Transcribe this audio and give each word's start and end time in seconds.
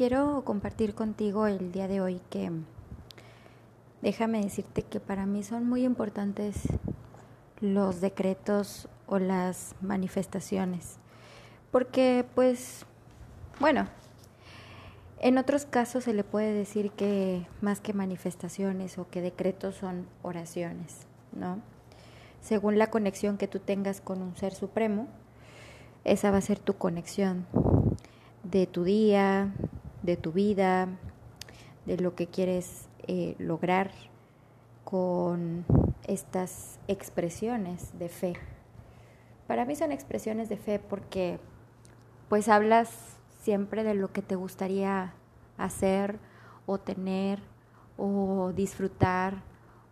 quiero 0.00 0.44
compartir 0.46 0.94
contigo 0.94 1.46
el 1.46 1.72
día 1.72 1.86
de 1.86 2.00
hoy 2.00 2.22
que 2.30 2.50
déjame 4.00 4.40
decirte 4.40 4.82
que 4.82 4.98
para 4.98 5.26
mí 5.26 5.42
son 5.42 5.68
muy 5.68 5.84
importantes 5.84 6.56
los 7.60 8.00
decretos 8.00 8.88
o 9.06 9.18
las 9.18 9.74
manifestaciones. 9.82 10.96
Porque 11.70 12.24
pues, 12.34 12.86
bueno, 13.60 13.88
en 15.18 15.36
otros 15.36 15.66
casos 15.66 16.04
se 16.04 16.14
le 16.14 16.24
puede 16.24 16.54
decir 16.54 16.92
que 16.92 17.46
más 17.60 17.82
que 17.82 17.92
manifestaciones 17.92 18.96
o 18.96 19.06
que 19.10 19.20
decretos 19.20 19.74
son 19.74 20.06
oraciones, 20.22 21.06
¿no? 21.32 21.60
Según 22.40 22.78
la 22.78 22.86
conexión 22.86 23.36
que 23.36 23.48
tú 23.48 23.58
tengas 23.58 24.00
con 24.00 24.22
un 24.22 24.34
ser 24.34 24.54
supremo, 24.54 25.08
esa 26.04 26.30
va 26.30 26.38
a 26.38 26.40
ser 26.40 26.58
tu 26.58 26.78
conexión 26.78 27.44
de 28.44 28.66
tu 28.66 28.84
día, 28.84 29.52
de 30.02 30.16
tu 30.16 30.32
vida, 30.32 30.88
de 31.86 31.96
lo 31.98 32.14
que 32.14 32.26
quieres 32.26 32.88
eh, 33.06 33.34
lograr 33.38 33.90
con 34.84 35.64
estas 36.06 36.78
expresiones 36.88 37.98
de 37.98 38.08
fe. 38.08 38.34
Para 39.46 39.64
mí 39.64 39.76
son 39.76 39.92
expresiones 39.92 40.48
de 40.48 40.56
fe 40.56 40.78
porque 40.78 41.38
pues 42.28 42.48
hablas 42.48 42.90
siempre 43.42 43.84
de 43.84 43.94
lo 43.94 44.12
que 44.12 44.22
te 44.22 44.36
gustaría 44.36 45.12
hacer 45.58 46.18
o 46.66 46.78
tener 46.78 47.40
o 47.96 48.52
disfrutar 48.54 49.42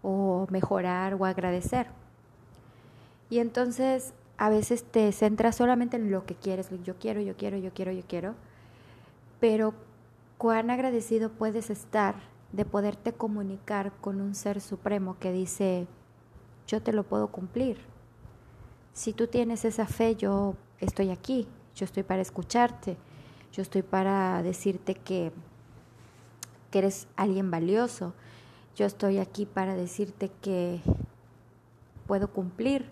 o 0.02 0.46
mejorar 0.50 1.14
o 1.14 1.24
agradecer. 1.24 1.88
Y 3.30 3.40
entonces 3.40 4.14
a 4.38 4.48
veces 4.48 4.84
te 4.84 5.10
centras 5.12 5.56
solamente 5.56 5.96
en 5.96 6.10
lo 6.10 6.24
que 6.24 6.34
quieres, 6.34 6.70
yo 6.84 6.96
quiero, 6.98 7.20
yo 7.20 7.36
quiero, 7.36 7.58
yo 7.58 7.72
quiero, 7.74 7.92
yo 7.92 8.02
quiero, 8.06 8.34
pero 9.40 9.74
cuán 10.38 10.70
agradecido 10.70 11.30
puedes 11.30 11.68
estar 11.68 12.14
de 12.52 12.64
poderte 12.64 13.12
comunicar 13.12 13.92
con 14.00 14.20
un 14.20 14.34
ser 14.36 14.60
supremo 14.60 15.18
que 15.18 15.32
dice, 15.32 15.86
yo 16.66 16.80
te 16.80 16.92
lo 16.92 17.02
puedo 17.02 17.28
cumplir. 17.28 17.78
Si 18.92 19.12
tú 19.12 19.26
tienes 19.26 19.64
esa 19.64 19.86
fe, 19.86 20.14
yo 20.14 20.54
estoy 20.78 21.10
aquí, 21.10 21.46
yo 21.74 21.84
estoy 21.84 22.04
para 22.04 22.22
escucharte, 22.22 22.96
yo 23.52 23.62
estoy 23.62 23.82
para 23.82 24.42
decirte 24.42 24.94
que, 24.94 25.32
que 26.70 26.78
eres 26.78 27.08
alguien 27.16 27.50
valioso, 27.50 28.14
yo 28.76 28.86
estoy 28.86 29.18
aquí 29.18 29.44
para 29.44 29.74
decirte 29.74 30.30
que 30.40 30.80
puedo 32.06 32.28
cumplir 32.28 32.88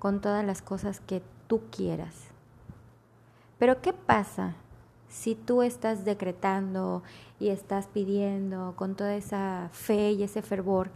con 0.00 0.20
todas 0.20 0.44
las 0.44 0.60
cosas 0.60 1.00
que 1.00 1.22
tú 1.46 1.62
quieras. 1.70 2.14
Pero 3.58 3.80
¿qué 3.80 3.92
pasa 3.92 4.56
si 5.10 5.34
tú 5.34 5.62
estás 5.62 6.04
decretando 6.06 7.02
y 7.38 7.48
estás 7.48 7.88
pidiendo 7.88 8.74
con 8.76 8.94
toda 8.94 9.14
esa 9.16 9.68
fe 9.72 10.12
y 10.12 10.22
ese 10.22 10.40
fervor 10.40 10.90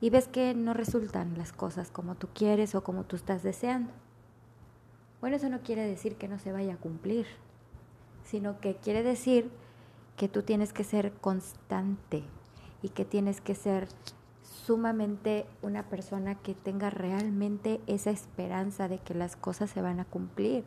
y 0.00 0.10
ves 0.10 0.28
que 0.28 0.54
no 0.54 0.72
resultan 0.72 1.36
las 1.36 1.52
cosas 1.52 1.90
como 1.90 2.14
tú 2.14 2.28
quieres 2.32 2.74
o 2.74 2.82
como 2.82 3.04
tú 3.04 3.16
estás 3.16 3.42
deseando? 3.42 3.92
Bueno, 5.20 5.36
eso 5.36 5.48
no 5.48 5.60
quiere 5.60 5.86
decir 5.86 6.16
que 6.16 6.28
no 6.28 6.38
se 6.38 6.52
vaya 6.52 6.74
a 6.74 6.78
cumplir, 6.78 7.26
sino 8.24 8.60
que 8.60 8.76
quiere 8.76 9.02
decir 9.02 9.50
que 10.16 10.28
tú 10.28 10.42
tienes 10.42 10.72
que 10.72 10.84
ser 10.84 11.12
constante 11.12 12.22
y 12.82 12.90
que 12.90 13.04
tienes 13.04 13.40
que 13.40 13.54
ser 13.54 13.88
sumamente 14.42 15.46
una 15.62 15.88
persona 15.88 16.36
que 16.36 16.54
tenga 16.54 16.90
realmente 16.90 17.80
esa 17.86 18.10
esperanza 18.10 18.88
de 18.88 18.98
que 18.98 19.14
las 19.14 19.36
cosas 19.36 19.70
se 19.70 19.82
van 19.82 20.00
a 20.00 20.04
cumplir. 20.04 20.64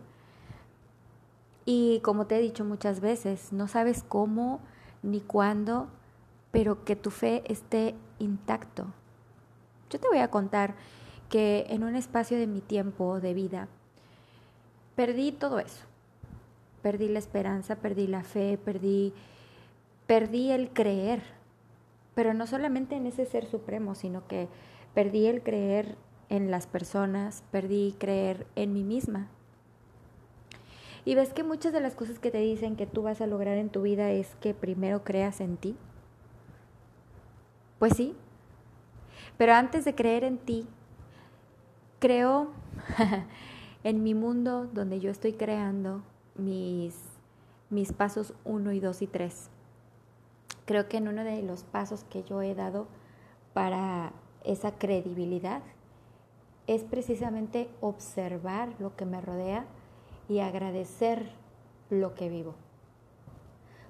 Y 1.72 2.00
como 2.00 2.25
te 2.25 2.38
he 2.38 2.42
dicho 2.42 2.66
muchas 2.66 3.00
veces, 3.00 3.53
no 3.53 3.67
sabes 3.67 4.02
cómo 4.02 4.59
ni 5.03 5.22
cuándo, 5.22 5.88
pero 6.50 6.84
que 6.84 6.95
tu 6.95 7.12
fe 7.12 7.44
esté 7.45 7.94
intacto. 8.17 8.88
Yo 9.92 10.00
te 10.00 10.08
voy 10.08 10.17
a 10.17 10.31
contar 10.31 10.74
que 11.30 11.68
en 11.69 11.84
un 11.84 11.96
espacio 11.96 12.40
de 12.40 12.47
mi 12.47 12.59
tiempo 12.59 13.19
de 13.19 13.35
vida 13.35 13.68
perdí 14.96 15.31
todo 15.31 15.59
eso. 15.59 15.85
Perdí 16.81 17.07
la 17.07 17.19
esperanza, 17.19 17.75
perdí 17.75 18.07
la 18.07 18.24
fe, 18.24 18.57
perdí 18.57 19.13
perdí 20.07 20.50
el 20.50 20.72
creer 20.72 21.22
pero 22.16 22.34
no 22.34 22.47
solamente 22.47 22.96
en 22.96 23.06
ese 23.06 23.25
ser 23.25 23.46
supremo, 23.46 23.96
sino 23.96 24.28
que 24.28 24.50
perdí 24.94 25.28
el 25.28 25.41
creer 25.41 25.96
en 26.28 26.51
las 26.51 26.68
personas, 26.68 27.46
perdí 27.50 27.96
creer 27.97 28.46
en 28.56 28.74
mí 28.74 28.84
misma. 28.84 29.30
Y 31.06 31.16
ves 31.16 31.34
que 31.34 31.44
muchas 31.44 31.74
de 31.74 31.80
las 31.80 31.96
cosas 31.96 32.20
que 32.20 32.32
te 32.32 32.40
dicen 32.40 32.76
que 32.76 32.86
tú 32.86 33.04
vas 33.04 33.22
a 33.22 33.28
lograr 33.28 33.58
en 33.58 33.70
tu 33.70 33.82
vida 33.82 34.12
es 34.12 34.36
que 34.42 34.54
primero 34.54 35.04
creas 35.04 35.42
en 35.42 35.58
ti. 35.58 35.76
Pues 37.80 37.96
sí, 37.96 38.16
pero 39.38 39.54
antes 39.54 39.86
de 39.86 39.96
creer 39.96 40.24
en 40.24 40.38
ti, 40.38 40.68
creo 42.00 42.52
en 43.84 44.04
mi 44.04 44.14
mundo 44.14 44.68
donde 44.74 45.00
yo 45.00 45.10
estoy 45.12 45.34
creando 45.34 46.04
mis, 46.36 46.96
mis 47.70 47.94
pasos 47.94 48.34
1 48.44 48.74
y 48.74 48.80
2 48.80 49.02
y 49.02 49.08
3 49.08 49.50
creo 50.70 50.88
que 50.88 50.98
en 50.98 51.08
uno 51.08 51.24
de 51.24 51.42
los 51.42 51.64
pasos 51.64 52.04
que 52.12 52.22
yo 52.22 52.44
he 52.44 52.54
dado 52.54 52.86
para 53.54 54.14
esa 54.44 54.74
credibilidad 54.74 55.64
es 56.68 56.84
precisamente 56.84 57.72
observar 57.81 58.70
lo 58.78 58.96
que 58.96 59.04
me 59.04 59.20
rodea 59.20 59.66
y 60.29 60.40
agradecer 60.40 61.31
lo 61.90 62.13
que 62.13 62.29
vivo. 62.29 62.53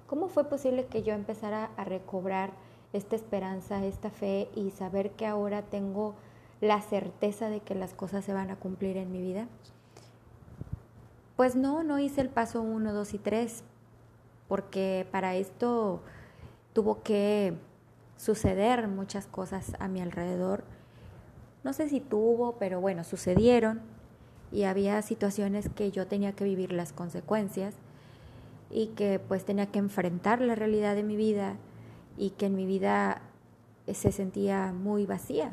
¿Cómo 0.06 0.28
fue 0.28 0.44
posible 0.44 0.86
que 0.86 1.04
yo 1.04 1.14
empezara 1.14 1.70
a 1.76 1.84
recobrar 1.84 2.50
esta 2.92 3.14
esperanza, 3.14 3.84
esta 3.84 4.10
fe 4.10 4.48
y 4.56 4.70
saber 4.70 5.12
que 5.12 5.26
ahora 5.26 5.62
tengo 5.62 6.16
la 6.60 6.80
certeza 6.80 7.48
de 7.48 7.60
que 7.60 7.76
las 7.76 7.94
cosas 7.94 8.24
se 8.24 8.32
van 8.32 8.50
a 8.50 8.56
cumplir 8.56 8.96
en 8.96 9.12
mi 9.12 9.20
vida? 9.20 9.46
Pues 11.36 11.54
no, 11.54 11.84
no 11.84 11.98
hice 11.98 12.22
el 12.22 12.28
paso 12.28 12.60
1, 12.62 12.92
2 12.92 13.14
y 13.14 13.18
3, 13.18 13.64
porque 14.48 15.06
para 15.12 15.36
esto 15.36 16.00
tuvo 16.72 17.02
que 17.02 17.54
suceder 18.16 18.88
muchas 18.88 19.26
cosas 19.26 19.76
a 19.78 19.88
mi 19.88 20.00
alrededor. 20.00 20.64
No 21.64 21.72
sé 21.72 21.88
si 21.88 22.00
tuvo, 22.00 22.56
pero 22.58 22.80
bueno, 22.80 23.04
sucedieron 23.04 23.99
y 24.52 24.64
había 24.64 25.00
situaciones 25.02 25.68
que 25.68 25.90
yo 25.90 26.06
tenía 26.06 26.32
que 26.32 26.44
vivir 26.44 26.72
las 26.72 26.92
consecuencias 26.92 27.74
y 28.70 28.88
que 28.88 29.18
pues 29.18 29.44
tenía 29.44 29.66
que 29.66 29.78
enfrentar 29.78 30.40
la 30.40 30.54
realidad 30.54 30.94
de 30.94 31.02
mi 31.02 31.16
vida 31.16 31.56
y 32.16 32.30
que 32.30 32.46
en 32.46 32.56
mi 32.56 32.66
vida 32.66 33.22
se 33.92 34.12
sentía 34.12 34.72
muy 34.72 35.06
vacía 35.06 35.52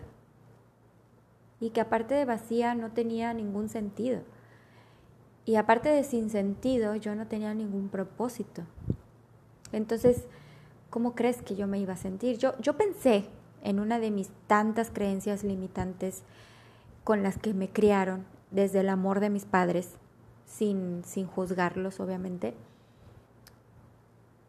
y 1.59 1.71
que 1.71 1.81
aparte 1.81 2.13
de 2.13 2.25
vacía 2.25 2.75
no 2.75 2.91
tenía 2.91 3.33
ningún 3.33 3.69
sentido 3.69 4.21
y 5.45 5.55
aparte 5.55 5.89
de 5.89 6.03
sin 6.03 6.29
sentido 6.29 6.95
yo 6.95 7.15
no 7.15 7.25
tenía 7.27 7.53
ningún 7.53 7.87
propósito. 7.87 8.63
Entonces, 9.71 10.25
¿cómo 10.89 11.15
crees 11.15 11.41
que 11.41 11.55
yo 11.55 11.67
me 11.67 11.79
iba 11.79 11.93
a 11.93 11.97
sentir? 11.97 12.37
Yo, 12.37 12.57
yo 12.59 12.75
pensé 12.75 13.25
en 13.63 13.79
una 13.79 13.97
de 13.97 14.11
mis 14.11 14.29
tantas 14.47 14.91
creencias 14.91 15.45
limitantes 15.45 16.23
con 17.05 17.23
las 17.23 17.37
que 17.37 17.53
me 17.53 17.69
criaron 17.69 18.25
desde 18.51 18.79
el 18.81 18.89
amor 18.89 19.19
de 19.19 19.29
mis 19.29 19.45
padres, 19.45 19.95
sin, 20.45 21.03
sin 21.03 21.27
juzgarlos, 21.27 21.99
obviamente. 21.99 22.53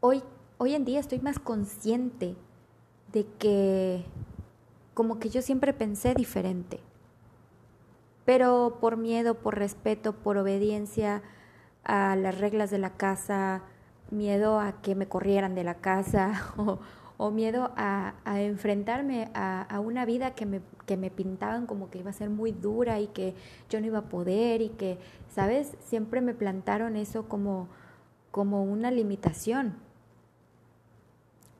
Hoy, 0.01 0.23
hoy 0.59 0.75
en 0.75 0.85
día 0.85 1.01
estoy 1.01 1.21
más 1.21 1.39
consciente 1.39 2.37
de 3.13 3.27
que 3.39 4.05
como 4.95 5.19
que 5.19 5.29
yo 5.29 5.43
siempre 5.43 5.73
pensé 5.73 6.15
diferente, 6.15 6.81
pero 8.25 8.79
por 8.81 8.97
miedo, 8.97 9.35
por 9.35 9.57
respeto, 9.57 10.13
por 10.13 10.37
obediencia 10.37 11.23
a 11.85 12.17
las 12.17 12.39
reglas 12.39 12.71
de 12.71 12.79
la 12.79 12.91
casa, 12.91 13.63
miedo 14.11 14.61
a 14.61 14.81
que 14.83 14.95
me 14.95 15.07
corrieran 15.09 15.55
de 15.55 15.65
la 15.65 15.75
casa 15.77 16.53
o, 16.57 16.79
miedo 17.31 17.73
a, 17.77 18.15
enfrentarme 18.27 19.31
a, 19.35 19.81
una 19.81 20.05
vida 20.05 20.35
que 20.35 20.47
me, 20.47 20.61
que 20.87 20.97
me 20.97 21.11
pintaban 21.11 21.67
como 21.67 21.91
que 21.91 21.99
iba 21.99 22.11
a 22.11 22.15
ser 22.15 22.31
muy 22.31 22.53
dura 22.53 23.01
y 23.01 23.09
que 23.09 23.35
yo 23.69 23.81
no 23.81 23.87
iba 23.87 23.99
a 23.99 24.09
poder 24.09 24.63
y 24.63 24.69
que, 24.71 24.99
¿sabes? 25.29 25.73
Siempre 25.85 26.21
me 26.21 26.33
plantaron 26.33 26.97
eso 26.97 27.29
como, 27.29 27.69
como 28.31 28.63
una 28.63 28.91
limitación. 28.91 29.75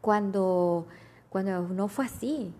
Cuando, 0.01 0.87
cuando 1.29 1.63
no 1.69 1.89
fue 1.89 2.05
así. 2.05 2.55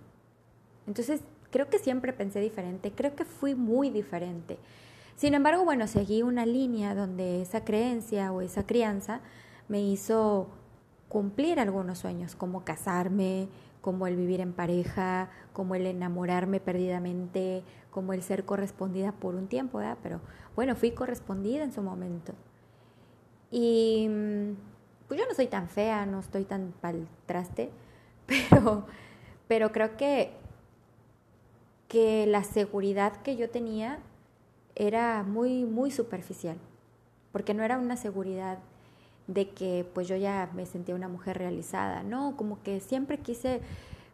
Entonces, 0.89 1.23
creo 1.51 1.69
que 1.71 1.79
siempre 1.79 2.13
pensé 2.13 2.41
diferente, 2.41 2.93
creo 2.93 3.15
que 3.15 3.25
fui 3.25 3.55
muy 3.55 3.91
diferente. 3.91 4.59
Sin 5.17 5.35
embargo, 5.35 5.65
bueno, 5.65 5.87
seguí 5.87 6.23
una 6.23 6.47
línea 6.47 6.95
donde 6.95 7.43
esa 7.43 7.65
creencia 7.65 8.33
o 8.33 8.41
esa 8.41 8.67
crianza 8.67 9.21
me 9.69 9.81
hizo 9.81 10.49
cumplir 11.09 11.59
algunos 11.61 11.99
sueños, 11.99 12.35
como 12.35 12.65
casarme, 12.65 13.49
como 13.81 14.07
el 14.07 14.17
vivir 14.17 14.41
en 14.41 14.53
pareja, 14.53 15.31
como 15.53 15.75
el 15.75 15.87
enamorarme 15.87 16.61
perdidamente, 16.61 17.63
como 17.91 18.13
el 18.13 18.23
ser 18.23 18.45
correspondida 18.45 19.13
por 19.13 19.35
un 19.35 19.49
tiempo, 19.49 19.79
¿verdad? 19.79 19.99
Pero 20.03 20.21
bueno, 20.55 20.77
fui 20.77 20.91
correspondida 20.91 21.65
en 21.65 21.73
su 21.73 21.83
momento. 21.83 22.35
Y 23.51 24.09
pues 25.07 25.19
yo 25.19 25.27
no 25.27 25.35
soy 25.35 25.47
tan 25.47 25.69
fea, 25.69 26.05
no 26.05 26.21
estoy 26.21 26.45
tan 26.45 26.75
pal 26.81 27.09
traste, 27.27 27.71
pero, 28.27 28.87
pero 29.47 29.73
creo 29.73 29.97
que, 29.97 30.33
que 31.89 32.27
la 32.27 32.45
seguridad 32.45 33.17
que 33.23 33.37
yo 33.37 33.49
tenía 33.49 34.01
era 34.75 35.23
muy, 35.23 35.65
muy 35.65 35.91
superficial, 35.91 36.59
porque 37.33 37.55
no 37.55 37.63
era 37.63 37.79
una 37.79 37.97
seguridad 37.97 38.59
de 39.29 39.51
que 39.51 39.89
pues 39.95 40.09
yo 40.09 40.17
ya 40.17 40.51
me 40.55 40.67
sentía 40.67 40.97
una 40.97 41.07
mujer 41.09 41.39
realizada, 41.39 42.03
no, 42.03 42.37
como 42.37 42.61
que 42.63 42.81
siempre 42.81 43.19
quise, 43.19 43.61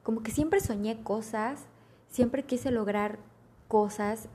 como 0.03 0.23
que 0.23 0.31
siempre 0.31 0.61
soñé 0.61 1.03
cosas, 1.03 1.65
siempre 2.09 2.43
quise 2.43 2.71
lograr 2.71 3.19
cosas, 3.69 4.29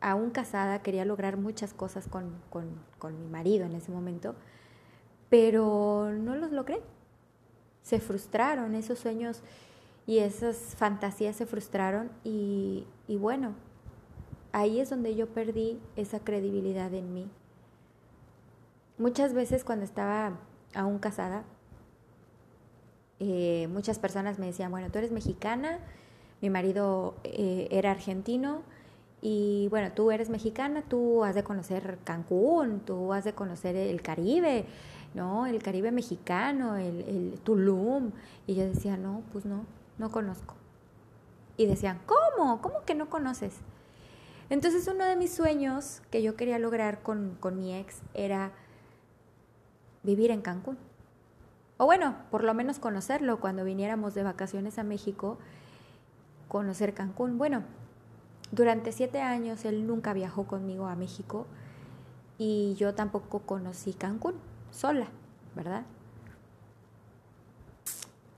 aún 0.00 0.30
casada 0.30 0.82
quería 0.82 1.04
lograr 1.04 1.36
muchas 1.36 1.74
cosas 1.74 2.06
con, 2.06 2.40
con 2.50 3.18
mi 3.18 3.26
marido 3.26 3.66
en 3.66 3.74
ese 3.74 3.90
momento, 3.90 4.36
pero 5.28 6.12
no 6.12 6.36
los 6.36 6.52
logré, 6.52 6.80
se 7.82 7.98
frustraron 7.98 8.74
esos 8.74 8.98
sueños 8.98 9.42
y 10.06 10.18
esas 10.18 10.56
fantasías 10.76 11.36
se 11.36 11.46
frustraron 11.46 12.10
y, 12.22 12.86
y 13.06 13.16
bueno, 13.16 13.54
ahí 14.52 14.80
es 14.80 14.90
donde 14.90 15.14
yo 15.14 15.26
perdí 15.28 15.78
esa 15.96 16.20
credibilidad 16.20 16.92
en 16.94 17.12
mí. 17.12 17.30
Muchas 18.98 19.32
veces 19.32 19.64
cuando 19.64 19.84
estaba 19.84 20.38
aún 20.74 20.98
casada, 20.98 21.44
eh, 23.20 23.68
muchas 23.70 23.98
personas 23.98 24.38
me 24.38 24.46
decían, 24.46 24.70
bueno, 24.70 24.90
tú 24.90 24.98
eres 24.98 25.12
mexicana, 25.12 25.78
mi 26.40 26.50
marido 26.50 27.14
eh, 27.24 27.68
era 27.70 27.90
argentino 27.90 28.62
y 29.20 29.68
bueno, 29.70 29.92
tú 29.92 30.10
eres 30.10 30.30
mexicana, 30.30 30.82
tú 30.82 31.24
has 31.24 31.34
de 31.34 31.42
conocer 31.42 31.98
Cancún, 32.04 32.80
tú 32.80 33.12
has 33.12 33.24
de 33.24 33.32
conocer 33.32 33.74
el 33.74 34.02
Caribe, 34.02 34.66
¿no? 35.14 35.46
El 35.46 35.62
Caribe 35.62 35.90
mexicano, 35.90 36.76
el, 36.76 37.00
el 37.02 37.40
Tulum. 37.42 38.12
Y 38.46 38.54
yo 38.54 38.64
decía, 38.64 38.96
no, 38.96 39.22
pues 39.32 39.44
no, 39.44 39.64
no 39.98 40.10
conozco. 40.10 40.54
Y 41.56 41.66
decían, 41.66 42.00
¿cómo? 42.06 42.62
¿Cómo 42.62 42.84
que 42.84 42.94
no 42.94 43.10
conoces? 43.10 43.54
Entonces 44.50 44.88
uno 44.88 45.04
de 45.04 45.16
mis 45.16 45.34
sueños 45.34 46.00
que 46.10 46.22
yo 46.22 46.34
quería 46.36 46.58
lograr 46.58 47.02
con, 47.02 47.36
mi 47.56 47.74
ex 47.74 48.00
era 48.14 48.52
vivir 50.02 50.30
en 50.30 50.42
Cancún. 50.42 50.78
O 51.76 51.86
bueno, 51.86 52.16
por 52.30 52.44
lo 52.44 52.54
menos 52.54 52.78
conocerlo 52.78 53.40
cuando 53.40 53.64
viniéramos 53.64 54.14
de 54.14 54.22
vacaciones 54.24 54.78
a 54.78 54.82
México, 54.82 55.38
conocer 56.48 56.94
Cancún. 56.94 57.38
Bueno, 57.38 57.62
durante 58.50 58.92
siete 58.92 59.20
años 59.20 59.64
él 59.64 59.86
nunca 59.86 60.12
viajó 60.12 60.46
conmigo 60.46 60.86
a 60.86 60.96
México 60.96 61.46
y 62.38 62.74
yo 62.76 62.94
tampoco 62.94 63.40
conocí 63.40 63.92
Cancún 63.92 64.34
sola, 64.70 65.06
¿verdad? 65.54 65.84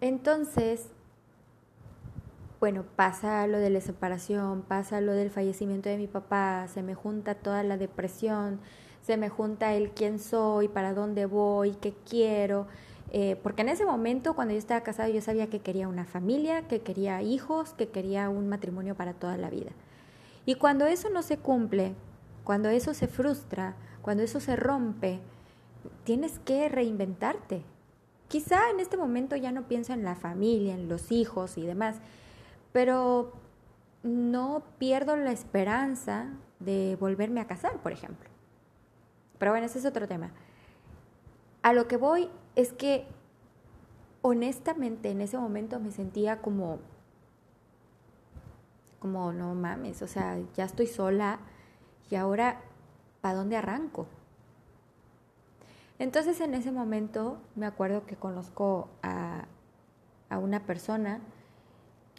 Entonces, 0.00 0.88
bueno, 2.58 2.84
pasa 2.96 3.46
lo 3.46 3.58
de 3.58 3.70
la 3.70 3.80
separación, 3.80 4.62
pasa 4.62 5.00
lo 5.00 5.12
del 5.12 5.30
fallecimiento 5.30 5.88
de 5.88 5.98
mi 5.98 6.06
papá, 6.06 6.66
se 6.68 6.82
me 6.82 6.94
junta 6.94 7.34
toda 7.34 7.62
la 7.62 7.76
depresión, 7.76 8.60
se 9.02 9.16
me 9.16 9.28
junta 9.28 9.74
el 9.74 9.90
quién 9.90 10.18
soy, 10.18 10.68
para 10.68 10.94
dónde 10.94 11.26
voy, 11.26 11.72
qué 11.72 11.94
quiero. 12.08 12.66
Eh, 13.12 13.36
porque 13.42 13.62
en 13.62 13.68
ese 13.68 13.84
momento, 13.84 14.34
cuando 14.34 14.52
yo 14.52 14.58
estaba 14.58 14.82
casada, 14.82 15.08
yo 15.08 15.20
sabía 15.20 15.48
que 15.48 15.60
quería 15.60 15.88
una 15.88 16.04
familia, 16.04 16.68
que 16.68 16.80
quería 16.80 17.22
hijos, 17.22 17.74
que 17.74 17.88
quería 17.88 18.28
un 18.28 18.48
matrimonio 18.48 18.94
para 18.94 19.14
toda 19.14 19.36
la 19.36 19.50
vida. 19.50 19.72
Y 20.46 20.54
cuando 20.54 20.86
eso 20.86 21.10
no 21.10 21.22
se 21.22 21.38
cumple, 21.38 21.94
cuando 22.44 22.68
eso 22.68 22.94
se 22.94 23.08
frustra, 23.08 23.74
cuando 24.02 24.22
eso 24.22 24.40
se 24.40 24.56
rompe, 24.56 25.20
tienes 26.04 26.38
que 26.38 26.68
reinventarte. 26.68 27.62
Quizá 28.28 28.70
en 28.70 28.80
este 28.80 28.96
momento 28.96 29.34
ya 29.34 29.50
no 29.50 29.66
pienso 29.66 29.92
en 29.92 30.04
la 30.04 30.14
familia, 30.14 30.74
en 30.74 30.88
los 30.88 31.10
hijos 31.10 31.58
y 31.58 31.66
demás, 31.66 31.96
pero 32.72 33.32
no 34.04 34.62
pierdo 34.78 35.16
la 35.16 35.32
esperanza 35.32 36.30
de 36.60 36.96
volverme 37.00 37.40
a 37.40 37.46
casar, 37.46 37.78
por 37.82 37.92
ejemplo. 37.92 38.29
Pero 39.40 39.50
bueno, 39.50 39.66
ese 39.66 39.80
es 39.80 39.84
otro 39.84 40.06
tema. 40.06 40.30
A 41.62 41.72
lo 41.72 41.88
que 41.88 41.96
voy 41.96 42.30
es 42.54 42.72
que 42.72 43.08
honestamente 44.22 45.10
en 45.10 45.20
ese 45.20 45.36
momento 45.38 45.80
me 45.80 45.90
sentía 45.90 46.40
como, 46.40 46.78
como 49.00 49.32
no 49.32 49.56
mames, 49.56 50.02
o 50.02 50.06
sea, 50.06 50.38
ya 50.54 50.64
estoy 50.64 50.86
sola 50.86 51.40
y 52.10 52.14
ahora, 52.14 52.60
¿para 53.20 53.34
dónde 53.34 53.56
arranco? 53.56 54.06
Entonces 55.98 56.40
en 56.40 56.54
ese 56.54 56.70
momento 56.70 57.38
me 57.56 57.66
acuerdo 57.66 58.06
que 58.06 58.14
conozco 58.14 58.88
a, 59.02 59.46
a 60.28 60.38
una 60.38 60.60
persona 60.66 61.20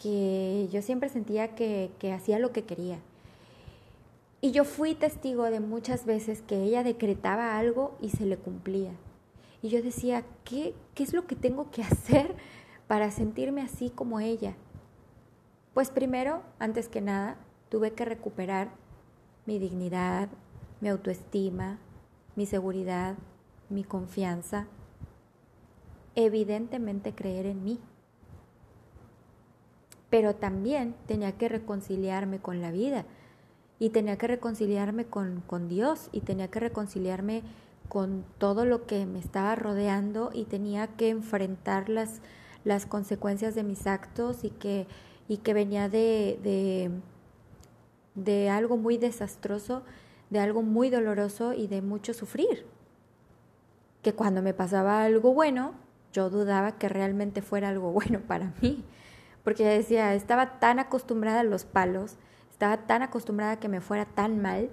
que 0.01 0.67
yo 0.71 0.81
siempre 0.81 1.09
sentía 1.09 1.53
que, 1.53 1.91
hacía 2.13 2.39
lo 2.39 2.51
que 2.51 2.63
quería. 2.63 2.99
Y 4.41 4.51
yo 4.51 4.65
fui 4.65 4.95
testigo 4.95 5.43
de 5.43 5.59
muchas 5.59 6.05
veces 6.05 6.41
que 6.41 6.63
ella 6.63 6.83
decretaba 6.83 7.57
algo 7.57 7.95
y 8.01 8.09
se 8.09 8.25
le 8.25 8.37
cumplía. 8.37 8.91
Y 9.61 9.69
yo 9.69 9.83
decía, 9.83 10.25
¿qué, 10.43 10.73
¿qué 10.95 11.03
es 11.03 11.13
lo 11.13 11.27
que 11.27 11.35
tengo 11.35 11.69
que 11.69 11.83
hacer 11.83 12.35
para 12.87 13.11
sentirme 13.11 13.61
así 13.61 13.91
como 13.91 14.19
ella? 14.19 14.55
Pues 15.75 15.91
primero, 15.91 16.41
antes 16.59 16.89
que 16.89 17.01
nada, 17.01 17.37
tuve 17.69 17.93
que 17.93 18.03
recuperar 18.03 18.71
mi 19.45 19.59
dignidad, 19.59 20.27
mi 20.81 20.89
autoestima, 20.89 21.77
mi 22.35 22.45
seguridad, 22.45 23.15
mi 23.69 23.83
confianza, 23.83 24.67
evidentemente 26.15 27.13
creer 27.13 27.45
en 27.45 27.63
mí 27.63 27.79
pero 30.11 30.35
también 30.35 30.93
tenía 31.07 31.31
que 31.31 31.47
reconciliarme 31.47 32.39
con 32.39 32.61
la 32.61 32.69
vida 32.69 33.05
y 33.81 33.89
tenía 33.89 34.15
que 34.15 34.27
reconciliarme 34.27 35.05
con, 35.05 35.67
Dios 35.67 36.09
y 36.11 36.21
tenía 36.21 36.49
que 36.49 36.59
reconciliarme 36.59 37.41
con 37.89 38.23
todo 38.37 38.63
lo 38.63 38.85
que 38.85 39.07
me 39.07 39.17
estaba 39.17 39.55
rodeando 39.55 40.29
y 40.31 40.45
tenía 40.45 40.85
que 40.85 41.09
enfrentar 41.09 41.89
las, 41.89 42.21
las 42.63 42.85
consecuencias 42.85 43.55
de 43.55 43.63
mis 43.63 43.87
actos 43.87 44.43
y 44.43 44.51
que, 44.51 44.85
y 45.27 45.37
que 45.37 45.55
venía 45.55 45.89
de, 45.89 46.39
de, 46.43 46.91
de 48.13 48.51
algo 48.51 48.77
muy 48.77 48.99
desastroso, 48.99 49.81
de 50.29 50.37
algo 50.37 50.61
muy 50.61 50.91
doloroso 50.91 51.53
y 51.53 51.65
de 51.65 51.81
mucho 51.81 52.13
sufrir. 52.13 52.67
Que 54.03 54.13
cuando 54.13 54.43
me 54.43 54.53
pasaba 54.53 55.03
algo 55.03 55.33
bueno, 55.33 55.73
yo 56.13 56.29
dudaba 56.29 56.77
que 56.77 56.87
realmente 56.87 57.41
fuera 57.41 57.69
algo 57.69 57.91
bueno 57.93 58.19
para 58.19 58.53
mí 58.61 58.85
porque 59.43 59.65
decía, 59.65 60.13
estaba 60.13 60.59
tan 60.59 60.79
acostumbrada 60.79 61.39
a 61.39 61.43
los 61.43 61.65
palos, 61.65 62.17
estaba 62.61 62.85
tan 62.85 63.01
acostumbrada 63.01 63.53
a 63.53 63.59
que 63.59 63.67
me 63.67 63.81
fuera 63.81 64.05
tan 64.05 64.39
mal, 64.39 64.69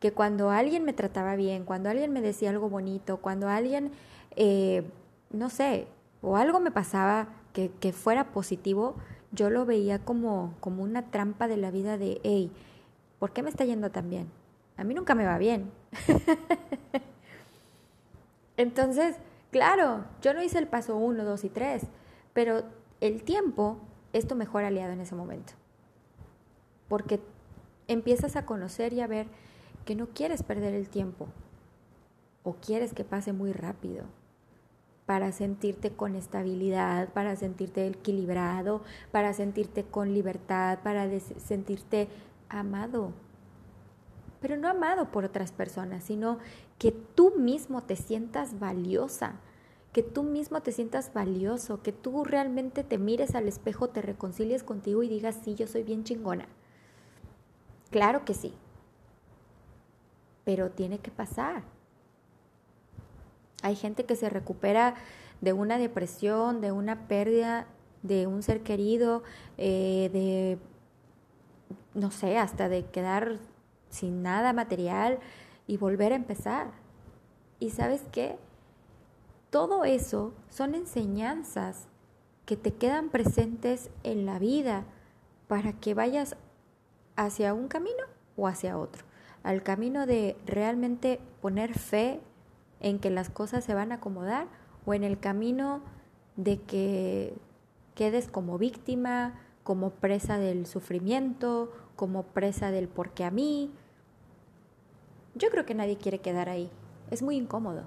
que 0.00 0.10
cuando 0.10 0.48
alguien 0.48 0.84
me 0.84 0.94
trataba 0.94 1.36
bien, 1.36 1.66
cuando 1.66 1.90
alguien 1.90 2.10
me 2.10 2.22
decía 2.22 2.48
algo 2.48 2.70
bonito, 2.70 3.18
cuando 3.18 3.50
alguien, 3.50 3.92
eh, 4.36 4.90
no 5.28 5.50
sé, 5.50 5.86
o 6.22 6.38
algo 6.38 6.60
me 6.60 6.70
pasaba 6.70 7.28
que, 7.52 7.92
fuera 7.92 8.32
positivo, 8.32 8.96
yo 9.32 9.50
lo 9.50 9.66
veía 9.66 9.98
como, 9.98 10.54
como 10.60 10.82
una 10.82 11.10
trampa 11.10 11.46
de 11.46 11.58
la 11.58 11.70
vida 11.70 11.98
de, 11.98 12.22
hey, 12.24 12.50
¿por 13.18 13.32
qué 13.32 13.42
me 13.42 13.50
está 13.50 13.66
yendo 13.66 13.90
tan 13.90 14.08
bien? 14.08 14.30
A 14.78 14.84
mí 14.84 14.94
nunca 14.94 15.14
me 15.14 15.26
va 15.26 15.36
bien. 15.36 15.70
Entonces, 18.56 19.14
claro, 19.50 20.06
yo 20.22 20.32
no 20.32 20.42
hice 20.42 20.58
el 20.58 20.68
paso 20.68 20.96
uno, 20.96 21.22
dos 21.22 21.44
y 21.44 21.50
tres, 21.50 21.82
pero 22.32 22.62
el 23.02 23.24
tiempo 23.24 23.76
es 24.14 24.26
tu 24.26 24.36
mejor 24.36 24.64
aliado 24.64 24.94
en 24.94 25.02
ese 25.02 25.14
momento. 25.14 25.52
Porque 26.88 27.20
empiezas 27.88 28.36
a 28.36 28.46
conocer 28.46 28.92
y 28.92 29.00
a 29.00 29.06
ver 29.06 29.26
que 29.84 29.94
no 29.94 30.08
quieres 30.08 30.42
perder 30.42 30.74
el 30.74 30.88
tiempo 30.88 31.28
o 32.42 32.54
quieres 32.54 32.92
que 32.94 33.04
pase 33.04 33.32
muy 33.32 33.52
rápido 33.52 34.04
para 35.06 35.30
sentirte 35.30 35.92
con 35.92 36.16
estabilidad, 36.16 37.12
para 37.12 37.36
sentirte 37.36 37.86
equilibrado, 37.86 38.82
para 39.12 39.32
sentirte 39.32 39.84
con 39.84 40.12
libertad, 40.12 40.80
para 40.82 41.08
sentirte 41.20 42.08
amado. 42.48 43.12
Pero 44.40 44.56
no 44.56 44.68
amado 44.68 45.10
por 45.12 45.24
otras 45.24 45.52
personas, 45.52 46.04
sino 46.04 46.38
que 46.78 46.92
tú 46.92 47.34
mismo 47.38 47.84
te 47.84 47.96
sientas 47.96 48.58
valiosa, 48.58 49.36
que 49.92 50.02
tú 50.02 50.24
mismo 50.24 50.60
te 50.60 50.72
sientas 50.72 51.12
valioso, 51.14 51.82
que 51.82 51.92
tú 51.92 52.24
realmente 52.24 52.84
te 52.84 52.98
mires 52.98 53.34
al 53.34 53.48
espejo, 53.48 53.88
te 53.88 54.02
reconcilies 54.02 54.64
contigo 54.64 55.02
y 55.04 55.08
digas, 55.08 55.38
sí, 55.42 55.54
yo 55.54 55.68
soy 55.68 55.84
bien 55.84 56.04
chingona. 56.04 56.48
Claro 57.90 58.24
que 58.24 58.34
sí, 58.34 58.52
pero 60.44 60.70
tiene 60.70 60.98
que 60.98 61.10
pasar. 61.10 61.62
Hay 63.62 63.76
gente 63.76 64.04
que 64.04 64.16
se 64.16 64.28
recupera 64.28 64.94
de 65.40 65.52
una 65.52 65.78
depresión, 65.78 66.60
de 66.60 66.72
una 66.72 67.08
pérdida 67.08 67.66
de 68.02 68.26
un 68.26 68.42
ser 68.42 68.62
querido, 68.62 69.22
eh, 69.58 70.10
de, 70.12 70.58
no 71.94 72.10
sé, 72.10 72.38
hasta 72.38 72.68
de 72.68 72.84
quedar 72.84 73.38
sin 73.90 74.22
nada 74.22 74.52
material 74.52 75.18
y 75.66 75.76
volver 75.76 76.12
a 76.12 76.16
empezar. 76.16 76.70
¿Y 77.58 77.70
sabes 77.70 78.02
qué? 78.12 78.38
todo 79.56 79.84
eso 79.84 80.34
son 80.50 80.74
enseñanzas 80.74 81.88
que 82.44 82.58
te 82.58 82.74
quedan 82.74 83.08
presentes 83.08 83.88
en 84.02 84.26
la 84.26 84.38
vida 84.38 84.84
para 85.48 85.72
que 85.72 85.94
vayas 85.94 86.36
hacia 87.16 87.54
un 87.54 87.68
camino 87.68 88.04
o 88.36 88.46
hacia 88.46 88.78
otro. 88.78 89.04
Al 89.42 89.62
camino 89.62 90.06
de 90.06 90.36
realmente 90.46 91.20
poner 91.40 91.78
fe 91.78 92.20
en 92.80 92.98
que 92.98 93.10
las 93.10 93.30
cosas 93.30 93.64
se 93.64 93.74
van 93.74 93.92
a 93.92 93.96
acomodar 93.96 94.48
o 94.84 94.94
en 94.94 95.04
el 95.04 95.18
camino 95.18 95.82
de 96.36 96.60
que 96.60 97.34
quedes 97.94 98.28
como 98.28 98.58
víctima, 98.58 99.40
como 99.64 99.90
presa 99.90 100.38
del 100.38 100.66
sufrimiento, 100.66 101.72
como 101.96 102.22
presa 102.24 102.70
del 102.70 102.88
porque 102.88 103.24
a 103.24 103.30
mí. 103.30 103.72
Yo 105.34 105.50
creo 105.50 105.64
que 105.66 105.74
nadie 105.74 105.96
quiere 105.96 106.20
quedar 106.20 106.48
ahí. 106.48 106.70
Es 107.10 107.22
muy 107.22 107.36
incómodo. 107.36 107.84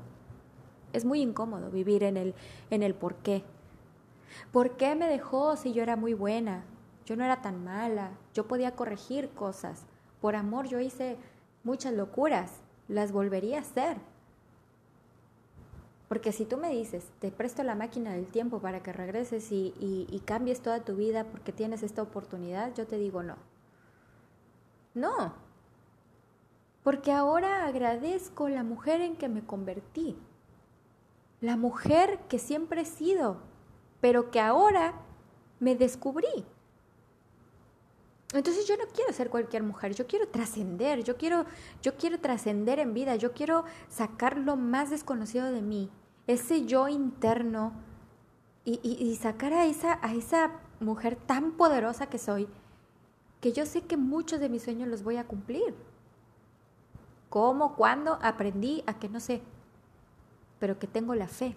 Es 0.91 1.05
muy 1.05 1.21
incómodo 1.21 1.69
vivir 1.69 2.03
en 2.03 2.17
el, 2.17 2.33
en 2.69 2.83
el 2.83 2.95
por 2.95 3.15
qué. 3.15 3.43
¿Por 4.51 4.77
qué 4.77 4.95
me 4.95 5.07
dejó 5.07 5.55
si 5.55 5.74
yo 5.74 5.83
era 5.83 5.95
muy 5.95 6.13
buena? 6.13 6.63
Yo 7.10 7.16
no 7.16 7.24
era 7.24 7.42
tan 7.42 7.63
mala. 7.63 8.12
Yo 8.36 8.48
podía 8.48 8.75
corregir 8.75 9.32
cosas. 9.32 9.88
Por 10.22 10.36
amor 10.36 10.68
yo 10.68 10.80
hice 10.80 11.18
muchas 11.63 11.94
locuras. 11.94 12.62
Las 12.88 13.12
volvería 13.12 13.58
a 13.58 13.62
hacer. 13.62 13.98
Porque 16.08 16.32
si 16.32 16.46
tú 16.46 16.58
me 16.58 16.70
dices, 16.70 17.10
te 17.18 17.32
presto 17.32 17.63
la 17.63 17.74
máquina 17.74 18.13
del 18.13 18.28
tiempo 18.28 18.60
para 18.60 18.84
que 18.84 18.94
regreses 18.94 19.51
y, 19.51 20.22
cambies 20.25 20.62
toda 20.62 20.82
tu 20.82 20.96
vida 20.96 21.24
porque 21.24 21.51
tienes 21.51 21.82
esta 21.82 22.04
oportunidad, 22.04 22.75
yo 22.75 22.86
te 22.86 23.00
digo 23.00 23.24
no. 23.24 23.38
No. 24.94 25.34
Porque 26.84 27.12
ahora 27.12 27.66
agradezco 27.66 28.50
la 28.50 28.63
mujer 28.63 29.01
en 29.01 29.16
que 29.16 29.30
me 29.30 29.44
convertí. 29.44 30.16
La 31.42 31.58
mujer 31.58 32.20
que 32.30 32.38
siempre 32.38 32.82
he 32.82 32.86
sido, 32.86 33.38
pero 34.00 34.30
que 34.30 34.39
ahora 34.39 34.94
me 35.60 35.75
descubrí. 35.75 36.46
Entonces 38.33 38.67
yo 38.67 38.77
no 38.77 38.83
quiero 38.93 39.12
ser 39.12 39.29
cualquier 39.29 39.63
mujer, 39.63 39.95
yo 39.95 40.05
quiero 40.05 40.27
trascender, 40.27 41.03
yo 41.03 41.17
quiero, 41.17 41.45
yo 41.81 41.95
quiero 41.98 42.19
trascender 42.19 42.77
en 42.77 42.93
vida, 42.93 43.15
yo 43.15 43.33
quiero 43.33 43.65
sacar 43.88 44.38
lo 44.38 44.55
más 44.55 44.91
desconocido 44.91 45.51
de 45.51 45.63
mí, 45.63 45.89
ese 46.27 46.65
yo 46.65 46.88
interno 46.88 47.74
y, 48.65 48.79
y, 48.83 49.15
sacar 49.15 49.53
a 49.53 49.65
esa, 49.65 49.98
a 50.03 50.13
esa 50.13 50.51
mujer 50.79 51.15
tan 51.15 51.53
poderosa 51.53 52.07
que 52.07 52.19
soy, 52.19 52.48
que 53.41 53.51
yo 53.51 53.65
sé 53.65 53.81
que 53.81 53.98
muchos 53.98 54.39
de 54.39 54.50
mis 54.50 54.62
sueños 54.62 54.89
los 54.89 55.01
voy 55.01 55.17
a 55.17 55.24
cumplir. 55.24 55.74
¿Cómo? 57.29 57.75
¿Cuándo? 57.75 58.19
Aprendí 58.21 58.83
a 58.86 59.00
que 59.00 59.09
no 59.09 59.19
sé, 59.19 59.41
pero 60.59 60.77
que 60.77 60.86
tengo 60.86 61.15
la 61.15 61.27
fe. 61.27 61.55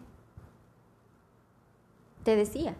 Te 2.24 2.34
decía, 2.34 2.76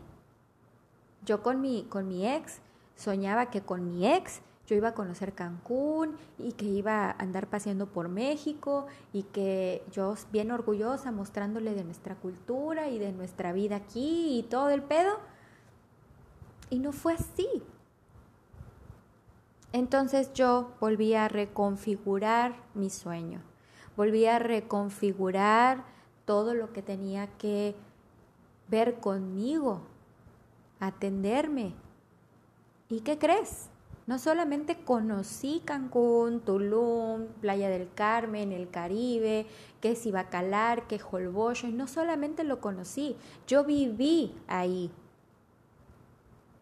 yo 1.26 1.42
con 1.42 1.61
mi, 1.61 1.84
con 1.90 2.08
mi 2.08 2.26
ex 2.26 2.61
soñaba 2.96 3.50
que 3.50 3.62
con 3.62 3.84
mi 3.87 4.06
ex 4.06 4.42
yo 4.66 4.76
iba 4.76 4.88
a 4.88 4.94
conocer 4.94 5.34
Cancún 5.34 6.16
y 6.38 6.52
que 6.52 6.64
iba 6.64 7.06
a 7.06 7.11
andar 7.18 7.49
paseando 7.49 7.87
por 7.87 8.08
México 8.08 8.87
y 9.12 9.25
que 9.25 9.84
yo 9.90 10.14
bien 10.30 10.50
orgullosa 10.50 11.11
mostrándole 11.11 11.75
de 11.75 11.84
nuestra 11.84 12.14
cultura 12.14 12.88
y 12.88 12.99
de 12.99 13.12
nuestra 13.12 13.52
vida 13.52 13.76
aquí 13.76 14.38
y 14.38 14.42
todo 14.44 14.70
el 14.70 14.82
pedo. 14.82 15.18
Y 16.70 16.78
no 16.78 16.92
fue 16.92 17.14
así. 17.14 17.62
Entonces 19.72 20.32
yo 20.32 20.72
volví 20.80 21.14
a 21.14 21.28
reconfigurar 21.28 22.54
mi 22.75 22.90
sueño, 22.90 23.40
volví 23.96 24.26
a 24.26 24.38
reconfigurar 24.38 25.84
todo 26.25 26.54
lo 26.54 26.72
que 26.72 26.82
tenía 26.82 27.26
que 27.38 27.75
ver 28.68 29.00
conmigo, 29.00 29.80
atenderme. 30.78 31.75
¿Y 32.92 33.00
qué 33.00 33.16
crees? 33.16 33.70
No 34.06 34.18
solamente 34.18 34.84
conocí 34.84 35.62
Cancún, 35.64 36.40
Tulum, 36.40 37.25
Playa 37.40 37.70
del 37.70 37.88
Carmen, 37.94 38.52
el 38.52 38.68
Caribe, 38.68 39.46
que 39.80 39.92
es 39.92 40.04
Ibacalar, 40.04 40.87
que 40.88 41.00
Holbox, 41.02 41.64
no 41.72 41.87
solamente 41.87 42.44
lo 42.44 42.61
conocí, 42.61 43.16
yo 43.46 43.64
viví 43.64 44.34
ahí. 44.46 44.90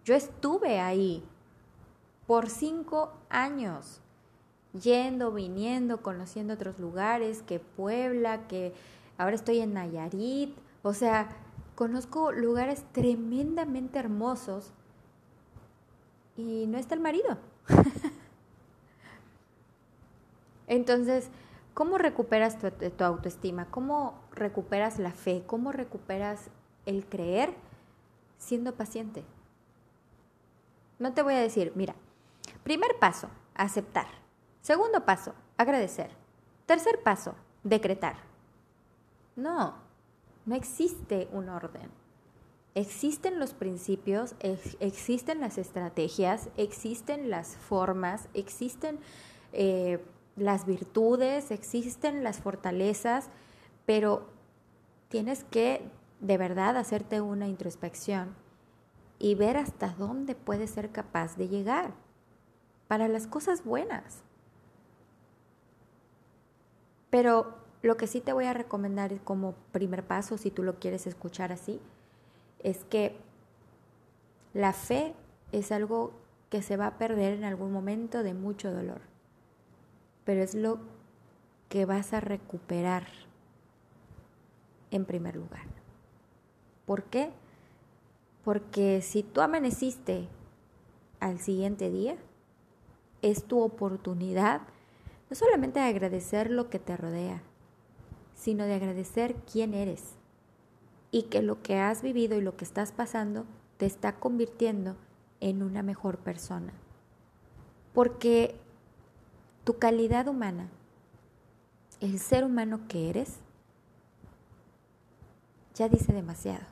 Yo 0.04 0.14
estuve 0.14 0.78
ahí 0.78 1.24
por 2.28 2.48
cinco 2.48 3.10
años, 3.28 4.00
yendo, 4.80 5.32
viniendo, 5.32 6.00
conociendo 6.00 6.54
otros 6.54 6.78
lugares, 6.78 7.42
que 7.42 7.58
Puebla, 7.58 8.46
que 8.46 8.72
ahora 9.18 9.34
estoy 9.34 9.58
en 9.58 9.74
Nayarit, 9.74 10.56
o 10.84 10.94
sea, 10.94 11.28
conozco 11.74 12.30
lugares 12.30 12.84
tremendamente 12.92 13.98
hermosos 13.98 14.72
y 16.48 16.66
no 16.66 16.78
está 16.78 16.94
el 16.94 17.00
marido. 17.00 17.38
Entonces, 20.66 21.28
¿cómo 21.74 21.98
recuperas 21.98 22.58
tu, 22.58 23.04
autoestima? 23.04 23.66
¿Cómo 23.70 24.14
recuperas 24.32 24.98
la 24.98 25.12
fe? 25.12 25.42
¿Cómo 25.46 25.72
recuperas 25.72 26.48
el 26.86 27.04
creer 27.06 27.54
siendo 28.38 28.74
paciente? 28.74 29.24
No 30.98 31.12
te 31.12 31.22
voy 31.22 31.34
a 31.34 31.40
decir, 31.40 31.72
mira, 31.74 31.94
primer 32.62 32.98
paso, 32.98 33.28
aceptar. 33.54 34.06
Segundo 34.60 35.04
paso, 35.04 35.34
agradecer. 35.56 36.10
Tercer 36.66 37.02
paso, 37.02 37.34
decretar. 37.64 38.16
No, 39.34 39.74
no 40.46 40.54
existe 40.54 41.28
un 41.32 41.48
orden 41.48 41.99
existen 42.74 43.38
los 43.38 43.54
principios, 43.54 44.34
existen 44.40 45.40
las 45.40 45.58
estrategias, 45.58 46.48
existen 46.56 47.30
las 47.30 47.56
formas, 47.56 48.28
existen 48.34 48.98
eh, 49.52 49.98
las 50.36 50.66
virtudes, 50.66 51.50
existen 51.50 52.22
las 52.22 52.38
fortalezas, 52.38 53.28
pero 53.86 54.28
tienes 55.08 55.44
que 55.44 55.82
de 56.20 56.38
verdad 56.38 56.76
hacerte 56.76 57.20
una 57.20 57.48
introspección 57.48 58.34
y 59.18 59.34
ver 59.34 59.56
hasta 59.56 59.88
dónde 59.98 60.34
puedes 60.34 60.70
ser 60.70 60.90
capaz 60.90 61.36
de 61.36 61.48
llegar 61.48 61.92
para 62.88 63.08
las 63.08 63.26
cosas 63.26 63.64
buenas. 63.64 64.22
Pero 67.10 67.58
lo 67.82 67.96
que 67.96 68.06
sí 68.06 68.20
te 68.20 68.32
voy 68.32 68.44
a 68.44 68.52
recomendar 68.52 69.20
como 69.22 69.54
primer 69.72 70.06
paso, 70.06 70.38
si 70.38 70.50
tú 70.50 70.62
lo 70.62 70.78
quieres 70.78 71.06
escuchar 71.06 71.52
así, 71.52 71.80
es 72.62 72.84
que 72.84 73.16
la 74.52 74.72
fe 74.72 75.14
es 75.52 75.72
algo 75.72 76.12
que 76.48 76.62
se 76.62 76.76
va 76.76 76.88
a 76.88 76.98
perder 76.98 77.34
en 77.34 77.44
algún 77.44 77.72
momento 77.72 78.22
de 78.22 78.34
mucho 78.34 78.72
dolor, 78.72 79.00
pero 80.24 80.42
es 80.42 80.54
lo 80.54 80.78
que 81.68 81.84
vas 81.84 82.12
a 82.12 82.20
recuperar 82.20 83.06
en 84.90 85.04
primer 85.04 85.36
lugar. 85.36 85.66
¿Por 86.84 87.04
qué? 87.04 87.30
Porque 88.44 89.00
si 89.02 89.22
tú 89.22 89.40
amaneciste 89.40 90.28
al 91.20 91.38
siguiente 91.38 91.90
día, 91.90 92.16
es 93.22 93.44
tu 93.44 93.60
oportunidad 93.60 94.62
no 95.28 95.36
solamente 95.36 95.78
de 95.78 95.86
agradecer 95.86 96.50
lo 96.50 96.68
que 96.68 96.80
te 96.80 96.96
rodea, 96.96 97.42
sino 98.34 98.64
de 98.64 98.74
agradecer 98.74 99.36
quién 99.50 99.74
eres 99.74 100.16
y 101.10 101.24
que 101.24 101.42
lo 101.42 101.62
que 101.62 101.78
has 101.78 102.02
vivido 102.02 102.36
y 102.36 102.42
lo 102.42 102.56
que 102.56 102.64
estás 102.64 102.92
pasando 102.92 103.44
te 103.76 103.86
está 103.86 104.16
convirtiendo 104.16 104.96
en 105.40 105.62
una 105.62 105.82
mejor 105.82 106.18
persona. 106.18 106.72
Porque 107.92 108.56
tu 109.64 109.78
calidad 109.78 110.28
humana, 110.28 110.68
el 112.00 112.18
ser 112.18 112.44
humano 112.44 112.82
que 112.88 113.10
eres, 113.10 113.38
ya 115.74 115.88
dice 115.88 116.12
demasiado. 116.12 116.64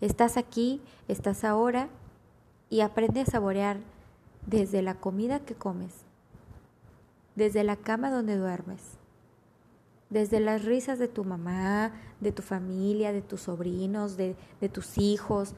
Estás 0.00 0.36
aquí, 0.36 0.82
estás 1.08 1.44
ahora 1.44 1.88
y 2.68 2.80
aprende 2.80 3.20
a 3.20 3.26
saborear 3.26 3.78
desde 4.46 4.82
la 4.82 4.94
comida 4.96 5.40
que 5.40 5.54
comes, 5.54 5.92
desde 7.34 7.64
la 7.64 7.76
cama 7.76 8.10
donde 8.10 8.36
duermes, 8.36 8.98
desde 10.10 10.40
las 10.40 10.64
risas 10.64 10.98
de 10.98 11.08
tu 11.08 11.24
mamá, 11.24 11.92
de 12.20 12.32
tu 12.32 12.42
familia, 12.42 13.12
de 13.12 13.22
tus 13.22 13.42
sobrinos, 13.42 14.16
de, 14.16 14.36
de 14.60 14.68
tus 14.68 14.98
hijos. 14.98 15.54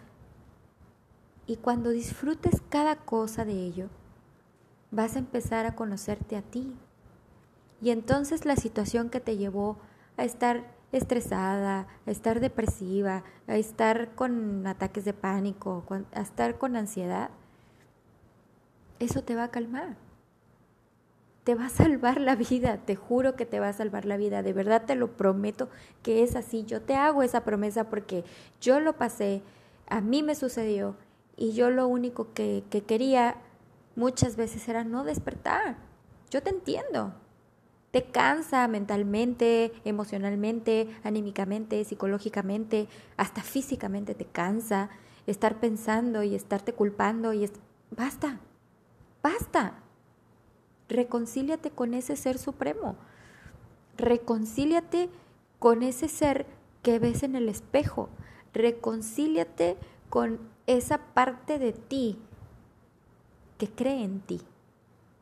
Y 1.47 1.57
cuando 1.57 1.91
disfrutes 1.91 2.63
cada 2.69 2.97
cosa 2.97 3.45
de 3.45 3.53
ello, 3.53 3.89
vas 4.91 5.17
a 5.17 5.21
empezar 5.21 5.67
a 5.67 5.75
conocerte 5.75 6.37
a 6.37 6.43
ti. 6.43 6.75
Y 7.81 7.91
entonces 7.91 8.45
la 8.45 8.57
situación 8.57 9.11
que 9.11 9.21
te 9.21 9.37
llevó 9.37 9.79
a 10.17 10.25
estar 10.25 10.75
estresada, 10.93 11.87
a 12.07 12.11
estar 12.11 12.41
depresiva, 12.41 13.25
a 13.47 13.57
estar 13.57 14.15
con 14.15 14.67
ataques 14.67 15.05
de 15.05 15.13
pánico, 15.13 15.85
a 16.13 16.21
estar 16.21 16.59
con 16.59 16.77
ansiedad, 16.77 17.31
eso 18.99 19.23
te 19.23 19.35
va 19.35 19.45
a 19.45 19.51
calmar. 19.51 20.06
Te 21.47 21.55
va 21.55 21.67
a 21.67 21.71
salvar 21.71 22.21
la 22.21 22.35
vida, 22.35 22.79
te 22.79 22.97
juro 22.97 23.37
que 23.37 23.47
te 23.47 23.61
va 23.61 23.69
a 23.69 23.73
salvar 23.73 24.05
la 24.05 24.17
vida, 24.17 24.43
de 24.43 24.53
verdad 24.53 24.85
te 24.85 24.97
lo 24.97 25.17
prometo 25.17 25.69
que 26.03 26.25
es 26.25 26.35
así, 26.35 26.65
yo 26.65 26.83
te 26.83 26.97
hago 26.97 27.23
esa 27.23 27.45
promesa 27.45 27.89
porque 27.89 28.25
yo 28.61 28.81
lo 28.81 28.95
pasé, 28.95 29.43
a 29.87 30.01
mí 30.01 30.25
me 30.25 30.35
sucedió 30.35 30.97
y 31.37 31.53
yo 31.53 31.71
lo 31.71 31.87
único 31.87 32.33
que, 32.35 32.65
que 32.69 32.83
quería 32.83 33.37
muchas 33.95 34.35
veces 34.35 34.69
era 34.69 34.83
no 34.83 35.05
despertar, 35.05 35.77
yo 36.31 36.43
te 36.43 36.51
entiendo, 36.51 37.15
te 37.93 38.03
cansa 38.03 38.67
mentalmente, 38.67 39.73
emocionalmente, 39.85 40.89
anímicamente, 41.05 41.85
psicológicamente, 41.85 42.89
hasta 43.17 43.45
físicamente 43.45 44.17
te 44.17 44.25
cansa 44.25 44.91
estar 45.29 45.61
pensando 45.61 46.25
y 46.25 46.35
estarte 46.35 46.73
culpando 46.73 47.33
y 47.33 47.45
es... 47.45 47.53
basta, 47.93 48.41
basta 49.23 49.86
reconcíliate 50.89 51.71
con 51.71 51.95
ese 51.95 52.17
ser 52.17 52.39
supremo. 52.39 52.97
Reconcíliate 53.97 55.09
con 55.59 55.83
ese 55.83 56.09
ser 56.09 56.47
que 56.83 56.99
ves 56.99 57.23
en 57.23 57.37
el 57.37 57.49
espejo. 57.49 58.09
Reconcíliate 58.53 59.77
con 60.09 60.39
esa 60.67 60.99
parte 60.99 61.59
de 61.59 61.73
ti 61.73 62.19
que 63.59 63.69
cree 63.69 64.05
en 64.05 64.21
ti. 64.21 64.41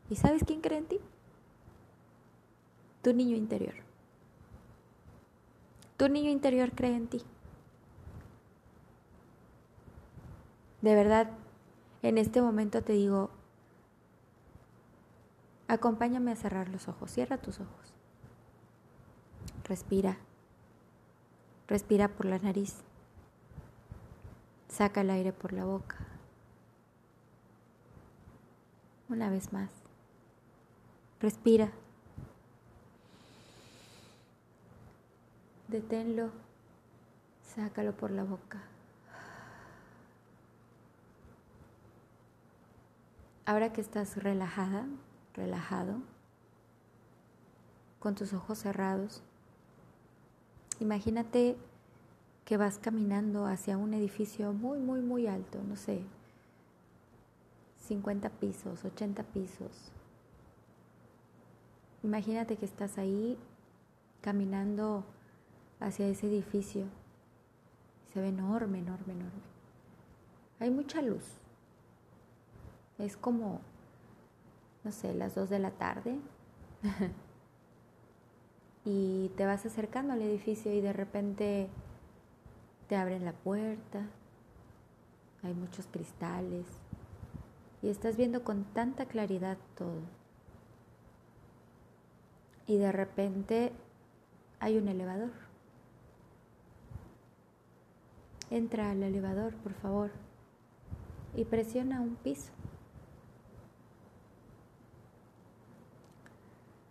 ¿Y 0.09 0.15
sabes 0.15 0.43
quién 0.45 0.61
cree 0.61 0.79
en 0.79 0.85
ti? 0.85 0.99
Tu 3.01 3.13
niño 3.13 3.35
interior. 3.35 3.75
Tu 5.97 6.09
niño 6.09 6.29
interior 6.29 6.71
cree 6.73 6.95
en 6.95 7.07
ti. 7.07 7.21
De 10.81 10.93
verdad, 10.93 11.31
en 12.03 12.17
este 12.17 12.41
momento 12.41 12.83
te 12.83 12.93
digo, 12.93 13.31
Acompáñame 15.67 16.31
a 16.31 16.35
cerrar 16.35 16.69
los 16.69 16.87
ojos. 16.87 17.11
Cierra 17.11 17.37
tus 17.37 17.59
ojos. 17.59 17.93
Respira. 19.63 20.17
Respira 21.67 22.07
por 22.09 22.25
la 22.27 22.37
nariz. 22.37 22.75
Saca 24.69 25.01
el 25.01 25.09
aire 25.09 25.33
por 25.33 25.53
la 25.53 25.65
boca. 25.65 25.97
Una 29.09 29.29
vez 29.29 29.53
más. 29.53 29.69
Respira. 31.19 31.71
Deténlo. 35.67 36.29
Sácalo 37.55 37.95
por 37.95 38.11
la 38.11 38.23
boca. 38.23 38.61
Ahora 43.45 43.71
que 43.73 43.81
estás 43.81 44.17
relajada, 44.17 44.85
relajado, 45.35 46.01
con 47.99 48.15
tus 48.15 48.33
ojos 48.33 48.59
cerrados. 48.59 49.21
Imagínate 50.79 51.57
que 52.45 52.57
vas 52.57 52.77
caminando 52.77 53.45
hacia 53.45 53.77
un 53.77 53.93
edificio 53.93 54.53
muy, 54.53 54.79
muy, 54.79 55.01
muy 55.01 55.27
alto, 55.27 55.61
no 55.63 55.75
sé, 55.75 56.01
50 57.87 58.29
pisos, 58.29 58.83
80 58.83 59.23
pisos. 59.23 59.91
Imagínate 62.03 62.55
que 62.57 62.65
estás 62.65 62.97
ahí 62.97 63.37
caminando 64.21 65.03
hacia 65.79 66.07
ese 66.07 66.27
edificio. 66.27 66.85
Se 68.13 68.21
ve 68.21 68.27
enorme, 68.29 68.79
enorme, 68.79 69.13
enorme. 69.13 69.41
Hay 70.59 70.69
mucha 70.69 71.01
luz. 71.01 71.23
Es 72.97 73.17
como 73.17 73.61
no 74.85 74.91
sé, 74.91 75.13
las 75.15 75.35
2 75.35 75.49
de 75.49 75.59
la 75.59 75.71
tarde. 75.71 76.19
y 78.85 79.29
te 79.35 79.45
vas 79.45 79.65
acercando 79.65 80.13
al 80.13 80.21
edificio 80.21 80.71
y 80.71 80.79
de 80.79 80.93
repente 80.93 81.67
te 82.87 82.95
abren 82.95 83.25
la 83.25 83.33
puerta, 83.33 84.07
hay 85.41 85.55
muchos 85.55 85.87
cristales 85.87 86.65
y 87.81 87.89
estás 87.89 88.15
viendo 88.15 88.43
con 88.43 88.63
tanta 88.63 89.05
claridad 89.05 89.57
todo. 89.75 90.01
Y 92.67 92.77
de 92.77 92.91
repente 92.91 93.71
hay 94.59 94.77
un 94.77 94.87
elevador. 94.87 95.31
Entra 98.51 98.91
al 98.91 99.01
elevador, 99.01 99.55
por 99.55 99.73
favor, 99.73 100.11
y 101.35 101.45
presiona 101.45 102.01
un 102.01 102.15
piso. 102.15 102.51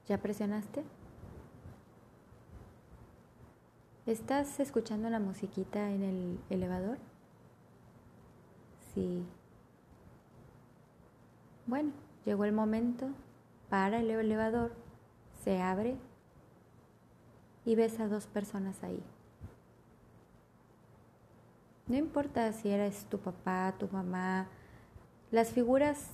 ¿Ya 0.06 0.18
presionaste? 0.18 0.84
¿Estás 4.04 4.60
escuchando 4.60 5.08
la 5.08 5.18
musiquita 5.18 5.90
en 5.90 6.02
el 6.02 6.38
elevador? 6.50 6.98
Sí. 8.92 9.24
Bueno, 11.66 11.92
llegó 12.26 12.44
el 12.44 12.52
momento, 12.52 13.08
para 13.70 14.00
el 14.00 14.10
elevador, 14.10 14.72
se 15.42 15.62
abre 15.62 15.96
y 17.64 17.74
ves 17.74 17.98
a 17.98 18.06
dos 18.06 18.26
personas 18.26 18.82
ahí. 18.82 19.02
No 21.86 21.96
importa 21.96 22.52
si 22.52 22.68
eres 22.68 23.06
tu 23.06 23.18
papá, 23.18 23.74
tu 23.78 23.88
mamá, 23.88 24.48
las 25.30 25.50
figuras 25.52 26.10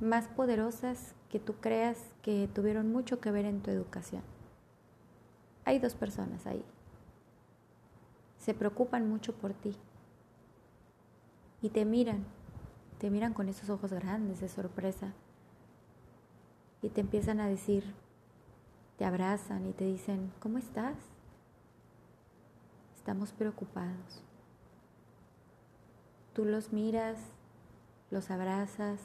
más 0.00 0.26
poderosas 0.28 1.14
que 1.34 1.40
tú 1.40 1.54
creas 1.54 1.98
que 2.22 2.48
tuvieron 2.54 2.92
mucho 2.92 3.18
que 3.18 3.32
ver 3.32 3.44
en 3.44 3.60
tu 3.60 3.72
educación. 3.72 4.22
Hay 5.64 5.80
dos 5.80 5.96
personas 5.96 6.46
ahí. 6.46 6.64
Se 8.38 8.54
preocupan 8.54 9.08
mucho 9.08 9.34
por 9.34 9.52
ti. 9.52 9.74
Y 11.60 11.70
te 11.70 11.84
miran, 11.84 12.24
te 13.00 13.10
miran 13.10 13.34
con 13.34 13.48
esos 13.48 13.68
ojos 13.68 13.92
grandes 13.92 14.38
de 14.40 14.48
sorpresa. 14.48 15.12
Y 16.82 16.90
te 16.90 17.00
empiezan 17.00 17.40
a 17.40 17.48
decir, 17.48 17.82
te 18.96 19.04
abrazan 19.04 19.66
y 19.66 19.72
te 19.72 19.86
dicen, 19.86 20.30
¿cómo 20.38 20.58
estás? 20.58 20.94
Estamos 22.94 23.32
preocupados. 23.32 24.22
Tú 26.32 26.44
los 26.44 26.72
miras, 26.72 27.18
los 28.12 28.30
abrazas 28.30 29.00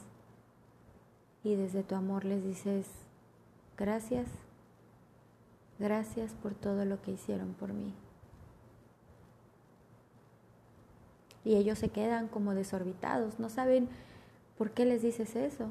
y 1.42 1.54
desde 1.54 1.82
tu 1.82 1.94
amor 1.94 2.24
les 2.24 2.44
dices, 2.44 2.86
gracias, 3.76 4.26
gracias 5.78 6.32
por 6.34 6.54
todo 6.54 6.84
lo 6.84 7.00
que 7.00 7.12
hicieron 7.12 7.54
por 7.54 7.72
mí. 7.72 7.94
Y 11.44 11.56
ellos 11.56 11.78
se 11.78 11.88
quedan 11.88 12.28
como 12.28 12.54
desorbitados, 12.54 13.38
no 13.38 13.48
saben 13.48 13.88
por 14.58 14.72
qué 14.72 14.84
les 14.84 15.02
dices 15.02 15.36
eso. 15.36 15.68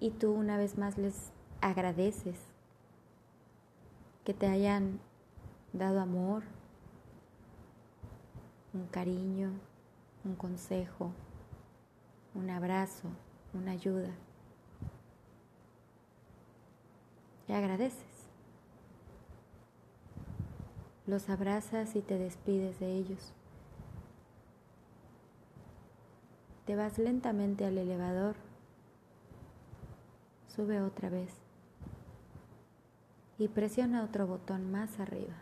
Y 0.00 0.10
tú 0.10 0.32
una 0.32 0.58
vez 0.58 0.76
más 0.76 0.98
les 0.98 1.32
agradeces 1.62 2.36
que 4.24 4.34
te 4.34 4.46
hayan 4.46 5.00
dado 5.72 6.00
amor, 6.00 6.42
un 8.74 8.86
cariño, 8.86 9.50
un 10.24 10.34
consejo, 10.34 11.12
un 12.34 12.50
abrazo, 12.50 13.08
una 13.52 13.72
ayuda. 13.72 14.10
Y 17.46 17.52
agradeces. 17.52 18.28
Los 21.06 21.28
abrazas 21.28 21.94
y 21.94 22.00
te 22.00 22.18
despides 22.18 22.80
de 22.80 22.92
ellos. 22.92 23.32
Te 26.66 26.76
vas 26.76 26.98
lentamente 26.98 27.64
al 27.66 27.76
elevador. 27.76 28.36
Sube 30.48 30.80
otra 30.80 31.10
vez. 31.10 31.30
Y 33.38 33.48
presiona 33.48 34.02
otro 34.02 34.26
botón 34.26 34.70
más 34.72 34.98
arriba. 34.98 35.34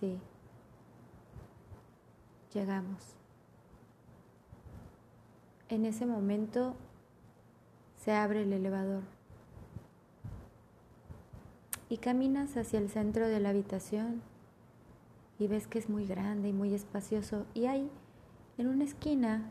Sí 0.00 0.20
llegamos. 2.52 3.14
En 5.68 5.84
ese 5.84 6.06
momento 6.06 6.74
se 7.96 8.12
abre 8.12 8.42
el 8.42 8.52
elevador 8.52 9.02
y 11.88 11.98
caminas 11.98 12.56
hacia 12.56 12.78
el 12.78 12.90
centro 12.90 13.28
de 13.28 13.40
la 13.40 13.50
habitación 13.50 14.22
y 15.38 15.46
ves 15.46 15.66
que 15.66 15.78
es 15.78 15.88
muy 15.88 16.06
grande 16.06 16.48
y 16.48 16.52
muy 16.52 16.74
espacioso 16.74 17.46
y 17.54 17.66
hay 17.66 17.90
en 18.58 18.68
una 18.68 18.84
esquina 18.84 19.48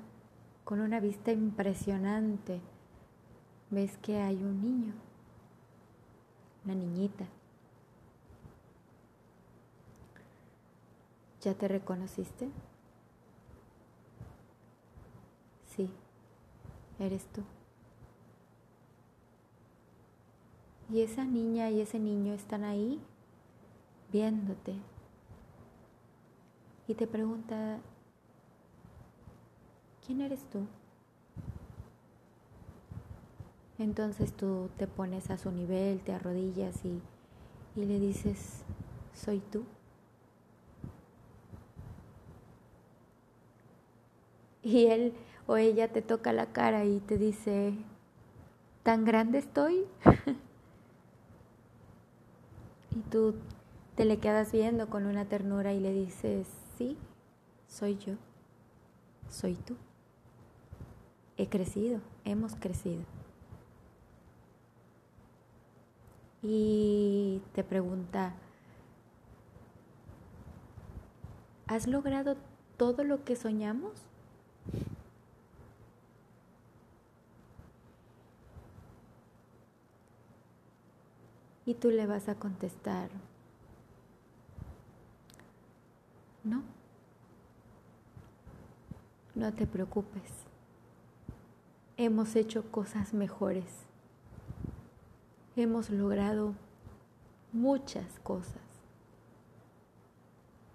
con 0.63 0.81
una 0.81 0.99
vista 0.99 1.31
impresionante 1.31 2.61
ves 3.69 3.97
que 3.97 4.17
hay 4.17 4.43
un 4.43 4.61
niño, 4.61 4.93
una 6.65 6.75
niñita. 6.75 7.25
¿Ya 11.41 11.53
te 11.53 11.67
reconociste? 11.67 12.49
Eres 16.99 17.25
tú. 17.27 17.43
Y 20.91 21.01
esa 21.01 21.23
niña 21.23 21.69
y 21.69 21.81
ese 21.81 21.99
niño 21.99 22.33
están 22.33 22.63
ahí 22.63 22.99
viéndote. 24.11 24.73
Y 26.87 26.95
te 26.95 27.05
pregunta, 27.05 27.77
¿quién 30.05 30.21
eres 30.21 30.43
tú? 30.49 30.65
Entonces 33.77 34.33
tú 34.33 34.69
te 34.77 34.87
pones 34.87 35.29
a 35.29 35.37
su 35.37 35.51
nivel, 35.51 36.01
te 36.01 36.11
arrodillas 36.11 36.83
y, 36.83 36.99
y 37.79 37.85
le 37.85 37.99
dices, 37.99 38.63
soy 39.13 39.39
tú. 39.39 39.63
Y 44.63 44.87
él 44.87 45.13
o 45.49 45.57
ella 45.57 45.87
te 45.87 46.03
toca 46.03 46.31
la 46.31 46.45
cara 46.45 46.85
y 46.85 46.99
te 46.99 47.17
dice, 47.17 47.73
¿tan 48.83 49.03
grande 49.03 49.39
estoy? 49.39 49.83
y 52.95 52.99
tú 53.09 53.33
te 53.95 54.05
le 54.05 54.19
quedas 54.19 54.51
viendo 54.51 54.91
con 54.91 55.07
una 55.07 55.25
ternura 55.25 55.73
y 55.73 55.79
le 55.79 55.91
dices, 55.91 56.45
sí, 56.77 56.99
soy 57.67 57.97
yo, 57.97 58.13
soy 59.27 59.55
tú. 59.55 59.75
He 61.35 61.49
crecido, 61.49 61.99
hemos 62.25 62.53
crecido. 62.53 63.01
Y 66.43 67.41
te 67.53 67.63
pregunta, 67.63 68.35
¿has 71.65 71.87
logrado 71.87 72.37
todo 72.77 73.03
lo 73.03 73.23
que 73.23 73.35
soñamos? 73.35 74.05
Y 81.69 81.75
tú 81.75 81.91
le 81.91 82.07
vas 82.07 82.27
a 82.29 82.33
contestar, 82.33 83.11
no, 86.43 86.63
no 89.35 89.53
te 89.53 89.67
preocupes, 89.67 90.31
hemos 91.95 92.35
hecho 92.35 92.71
cosas 92.71 93.13
mejores, 93.13 93.85
hemos 95.55 95.91
logrado 95.91 96.55
muchas 97.53 98.17
cosas, 98.21 98.63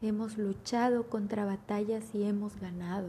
hemos 0.00 0.38
luchado 0.38 1.09
contra 1.09 1.44
batallas 1.44 2.14
y 2.14 2.22
hemos 2.22 2.61
ganado. 2.61 3.09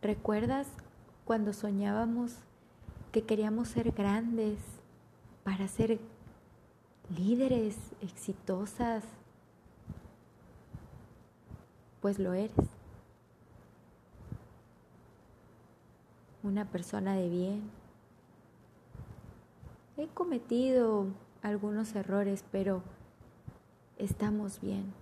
¿Recuerdas 0.00 0.68
cuando 1.24 1.52
soñábamos 1.52 2.36
que 3.16 3.22
queríamos 3.22 3.68
ser 3.68 3.92
grandes 3.92 4.58
para 5.42 5.68
ser 5.68 5.98
líderes 7.16 7.74
exitosas, 8.02 9.04
pues 12.02 12.18
lo 12.18 12.34
eres. 12.34 12.52
Una 16.42 16.66
persona 16.66 17.14
de 17.14 17.30
bien. 17.30 17.70
He 19.96 20.08
cometido 20.08 21.06
algunos 21.40 21.94
errores, 21.94 22.44
pero 22.52 22.82
estamos 23.96 24.60
bien. 24.60 24.92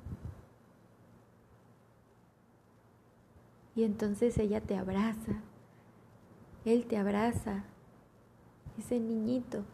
Y 3.75 3.83
entonces 3.83 4.39
ella 4.39 4.61
te 4.61 4.77
abraza, 4.77 5.33
él 6.65 6.87
te 6.87 6.97
abraza 6.97 7.65
ese 8.79 8.99
niñito, 9.01 9.65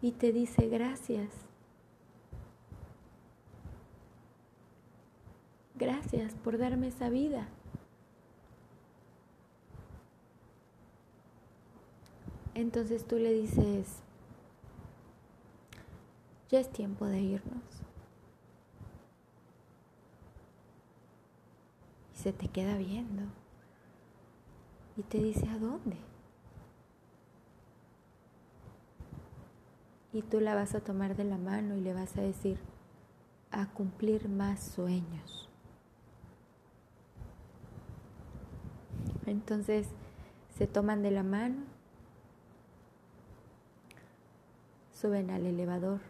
y 0.00 0.12
te 0.12 0.32
dice 0.32 0.68
gracias. 0.68 1.30
Gracias 5.76 6.34
por 6.34 6.58
darme 6.58 6.88
esa 6.88 7.08
vida. 7.08 7.48
Entonces 12.54 13.06
tú 13.06 13.16
le 13.16 13.32
dices, 13.32 14.02
ya 16.50 16.60
es 16.60 16.70
tiempo 16.70 17.06
de 17.06 17.20
irnos. 17.20 17.62
Y 22.14 22.16
se 22.18 22.32
te 22.32 22.48
queda 22.48 22.76
viendo. 22.76 23.22
Y 24.96 25.02
te 25.02 25.18
dice, 25.18 25.48
¿a 25.48 25.58
dónde? 25.58 25.96
Y 30.14 30.22
tú 30.22 30.38
la 30.38 30.54
vas 30.54 30.76
a 30.76 30.80
tomar 30.80 31.16
de 31.16 31.24
la 31.24 31.38
mano 31.38 31.76
y 31.76 31.80
le 31.80 31.92
vas 31.92 32.16
a 32.16 32.22
decir, 32.22 32.56
a 33.50 33.66
cumplir 33.66 34.28
más 34.28 34.62
sueños. 34.62 35.50
Entonces 39.26 39.88
se 40.56 40.68
toman 40.68 41.02
de 41.02 41.10
la 41.10 41.24
mano, 41.24 41.64
suben 44.92 45.30
al 45.30 45.46
elevador, 45.46 46.00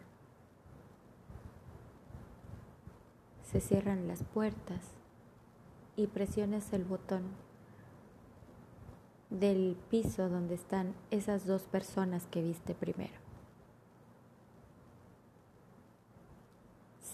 se 3.51 3.61
cierran 3.61 4.07
las 4.07 4.23
puertas 4.23 4.83
y 5.97 6.09
presiones 6.09 6.75
el 6.75 6.85
botón 6.85 7.23
del 9.31 9.79
piso 9.91 10.29
donde 10.29 10.57
están 10.57 10.95
esas 11.11 11.47
dos 11.47 11.63
personas 11.63 12.27
que 12.27 12.43
viste 12.43 12.75
primero. 12.75 13.24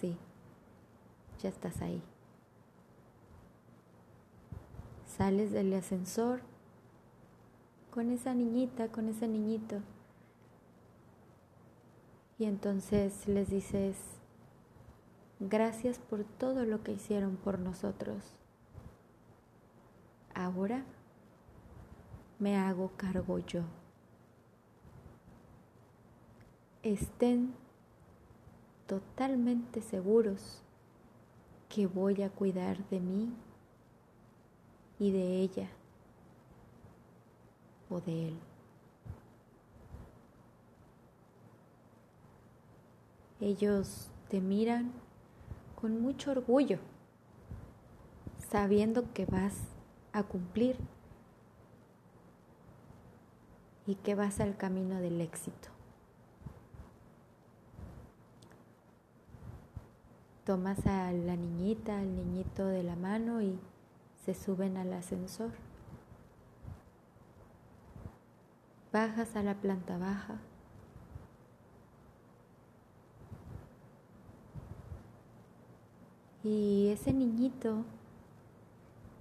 Sí, 0.01 0.17
ya 1.43 1.51
estás 1.51 1.83
ahí. 1.83 2.03
Sales 5.05 5.53
del 5.53 5.75
ascensor 5.75 6.41
con 7.91 8.11
esa 8.11 8.33
niñita, 8.33 8.89
con 8.89 9.11
ese 9.11 9.29
niñito. 9.29 9.83
Y 12.39 12.47
entonces 12.47 13.29
les 13.29 13.51
dices, 13.51 13.99
gracias 15.39 15.99
por 15.99 16.25
todo 16.25 16.65
lo 16.65 16.83
que 16.83 16.93
hicieron 16.93 17.37
por 17.37 17.59
nosotros. 17.59 18.39
Ahora 20.35 20.87
me 22.39 22.57
hago 22.57 22.93
cargo 22.97 23.39
yo. 23.41 23.65
Estén 26.83 27.60
totalmente 28.91 29.83
seguros 29.83 30.63
que 31.69 31.87
voy 31.87 32.23
a 32.23 32.29
cuidar 32.29 32.77
de 32.89 32.99
mí 32.99 33.33
y 34.99 35.13
de 35.13 35.43
ella 35.43 35.69
o 37.89 38.01
de 38.01 38.29
él. 38.31 38.39
Ellos 43.41 44.11
te 44.29 44.41
miran 44.41 44.91
con 45.81 46.03
mucho 46.03 46.33
orgullo, 46.33 46.81
sabiendo 48.51 49.13
que 49.13 49.25
vas 49.25 49.55
a 50.13 50.25
cumplir 50.25 50.77
y 53.87 53.95
que 53.95 54.17
vas 54.17 54.41
al 54.41 54.57
camino 54.57 55.01
del 55.01 55.21
éxito. 55.21 55.80
Tomas 60.51 60.85
a 60.85 61.13
la 61.13 61.37
niñita, 61.37 62.01
al 62.01 62.17
niñito 62.17 62.67
de 62.67 62.83
la 62.83 62.97
mano 62.97 63.41
y 63.41 63.57
se 64.25 64.35
suben 64.35 64.77
al 64.77 64.93
ascensor. 64.93 65.53
Bajas 68.93 69.37
a 69.37 69.45
la 69.45 69.55
planta 69.55 69.97
baja. 69.97 70.41
Y 76.43 76.89
ese 76.89 77.13
niñito 77.13 77.85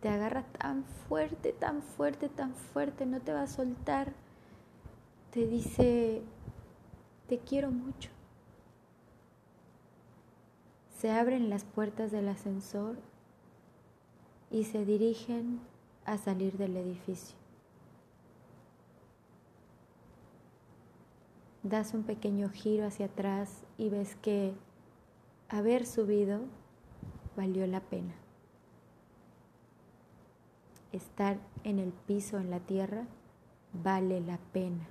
te 0.02 0.10
agarra 0.10 0.46
tan 0.58 0.84
fuerte, 0.84 1.54
tan 1.54 1.84
fuerte, 1.84 2.30
tan 2.30 2.56
fuerte, 2.56 3.06
no 3.06 3.20
te 3.20 3.34
va 3.34 3.44
a 3.44 3.48
soltar. 3.48 4.14
Te 5.30 5.46
dice, 5.46 6.24
te 7.28 7.38
quiero 7.38 7.70
mucho. 7.70 8.10
Se 11.00 11.12
abren 11.12 11.50
las 11.50 11.64
puertas 11.64 12.12
del 12.12 12.28
ascensor 12.28 12.98
y 14.52 14.66
se 14.66 14.84
dirigen 14.84 15.62
a 16.04 16.18
salir 16.18 16.58
del 16.58 16.76
edificio. 16.76 17.38
Das 21.64 21.94
un 21.94 22.04
pequeño 22.04 22.50
giro 22.50 22.86
hacia 22.86 23.06
atrás 23.06 23.64
y 23.78 23.90
ves 23.90 24.18
que 24.18 24.54
haber 25.48 25.86
subido 25.86 26.42
valió 27.38 27.66
la 27.66 27.80
pena. 27.80 28.14
estar 30.92 31.38
en 31.64 31.80
el 31.80 31.92
piso, 31.92 32.40
en 32.40 32.50
la 32.50 32.60
tierra, 32.60 33.06
vale 33.74 34.22
la 34.22 34.40
pena. 34.52 34.88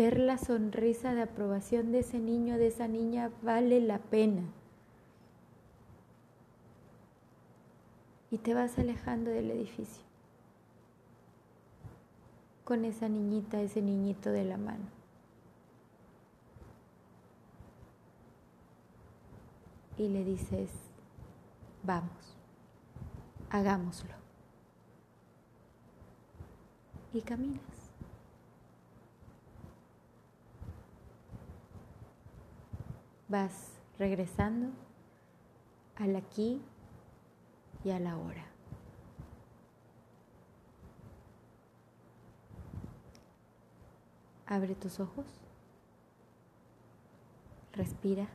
Ver 0.00 0.18
la 0.18 0.38
sonrisa 0.38 1.12
de 1.12 1.20
aprobación 1.20 1.92
de 1.92 1.98
ese 1.98 2.20
niño, 2.20 2.56
de 2.56 2.68
esa 2.68 2.88
niña, 2.88 3.30
vale 3.42 3.82
la 3.82 3.98
pena. 3.98 4.44
Y 8.30 8.38
te 8.38 8.54
vas 8.54 8.78
alejando 8.78 9.30
del 9.30 9.50
edificio 9.50 10.02
con 12.64 12.86
esa 12.86 13.10
niñita, 13.10 13.60
ese 13.60 13.82
niñito 13.82 14.30
de 14.30 14.44
la 14.46 14.56
mano. 14.56 14.86
Y 19.98 20.08
le 20.08 20.24
dices, 20.24 20.70
vamos, 21.82 22.38
hagámoslo. 23.50 24.14
Y 27.12 27.20
caminas. 27.20 27.79
Vas 33.30 33.70
regresando 33.96 34.70
al 35.94 36.16
aquí 36.16 36.60
y 37.84 37.90
a 37.90 38.00
la 38.00 38.16
hora. 38.16 38.44
Abre 44.46 44.74
tus 44.74 44.98
ojos. 44.98 45.26
Respira. 47.72 48.26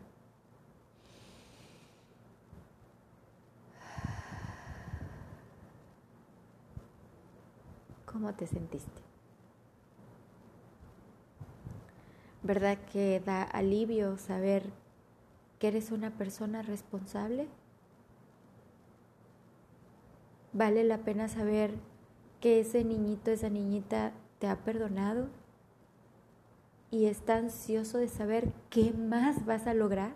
¿Cómo 8.05 8.33
te 8.33 8.47
sentiste? 8.47 9.01
¿Verdad 12.43 12.77
que 12.93 13.19
da 13.25 13.43
alivio 13.43 14.17
saber 14.17 14.84
que 15.59 15.67
eres 15.67 15.91
una 15.91 16.11
persona 16.11 16.61
responsable? 16.61 17.47
¿Vale 20.53 20.83
la 20.83 20.99
pena 20.99 21.27
saber 21.27 21.73
que 22.39 22.59
ese 22.59 22.83
niñito, 22.83 23.31
esa 23.31 23.49
niñita 23.49 24.13
te 24.39 24.47
ha 24.47 24.57
perdonado? 24.63 25.27
y 26.95 27.07
está 27.07 27.35
ansioso 27.35 27.97
de 27.97 28.07
saber 28.07 28.53
qué 28.69 28.93
más 28.93 29.45
vas 29.45 29.67
a 29.67 29.73
lograr, 29.73 30.13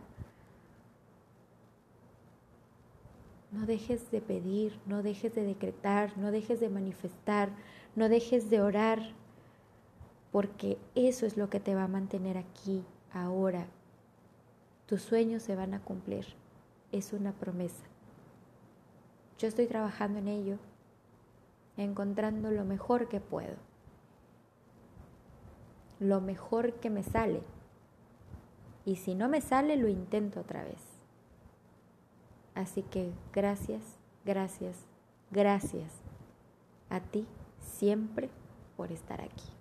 no 3.52 3.65
dejes 3.65 4.12
de 4.12 4.21
pedir, 4.21 4.80
no 4.86 5.04
dejes 5.04 5.36
de 5.36 5.43
decretar, 5.43 6.17
no 6.17 6.32
dejes 6.32 6.62
de 6.62 6.69
manifestar, 6.69 7.49
no 7.97 8.08
dejes 8.08 8.49
de 8.49 8.62
orar, 8.62 8.99
porque 10.32 10.78
eso 10.95 11.25
es 11.25 11.36
lo 11.36 11.49
que 11.49 11.60
te 11.60 11.75
va 11.75 11.84
a 11.84 11.89
mantener 11.89 12.38
aquí, 12.38 12.86
ahora. 13.12 13.67
Tus 14.89 15.04
sueños 15.04 15.43
se 15.43 15.56
van 15.56 15.73
a 15.73 15.80
cumplir, 15.80 16.25
es 16.91 17.13
una 17.13 17.32
promesa. 17.32 17.86
Yo 19.38 19.47
estoy 19.47 19.67
trabajando 19.67 20.19
en 20.19 20.28
ello, 20.28 20.58
encontrando 21.78 22.52
lo 22.52 22.65
mejor 22.65 23.08
que 23.08 23.21
puedo 23.21 23.69
lo 25.99 26.21
mejor 26.21 26.73
que 26.75 26.89
me 26.89 27.04
sale. 27.04 27.41
Y 28.86 28.95
si 28.95 29.15
no 29.15 29.30
me 29.30 29.41
sale, 29.41 29.75
lo 29.75 29.88
intento 29.88 30.39
otra 30.39 30.63
vez. 30.63 30.82
Así 32.56 32.82
que 32.84 33.12
gracias, 33.34 33.84
gracias, 34.25 34.78
gracias 35.32 35.91
a 36.89 36.99
ti 36.99 37.28
siempre 37.60 38.30
por 38.75 38.91
estar 38.91 39.21
aquí. 39.21 39.58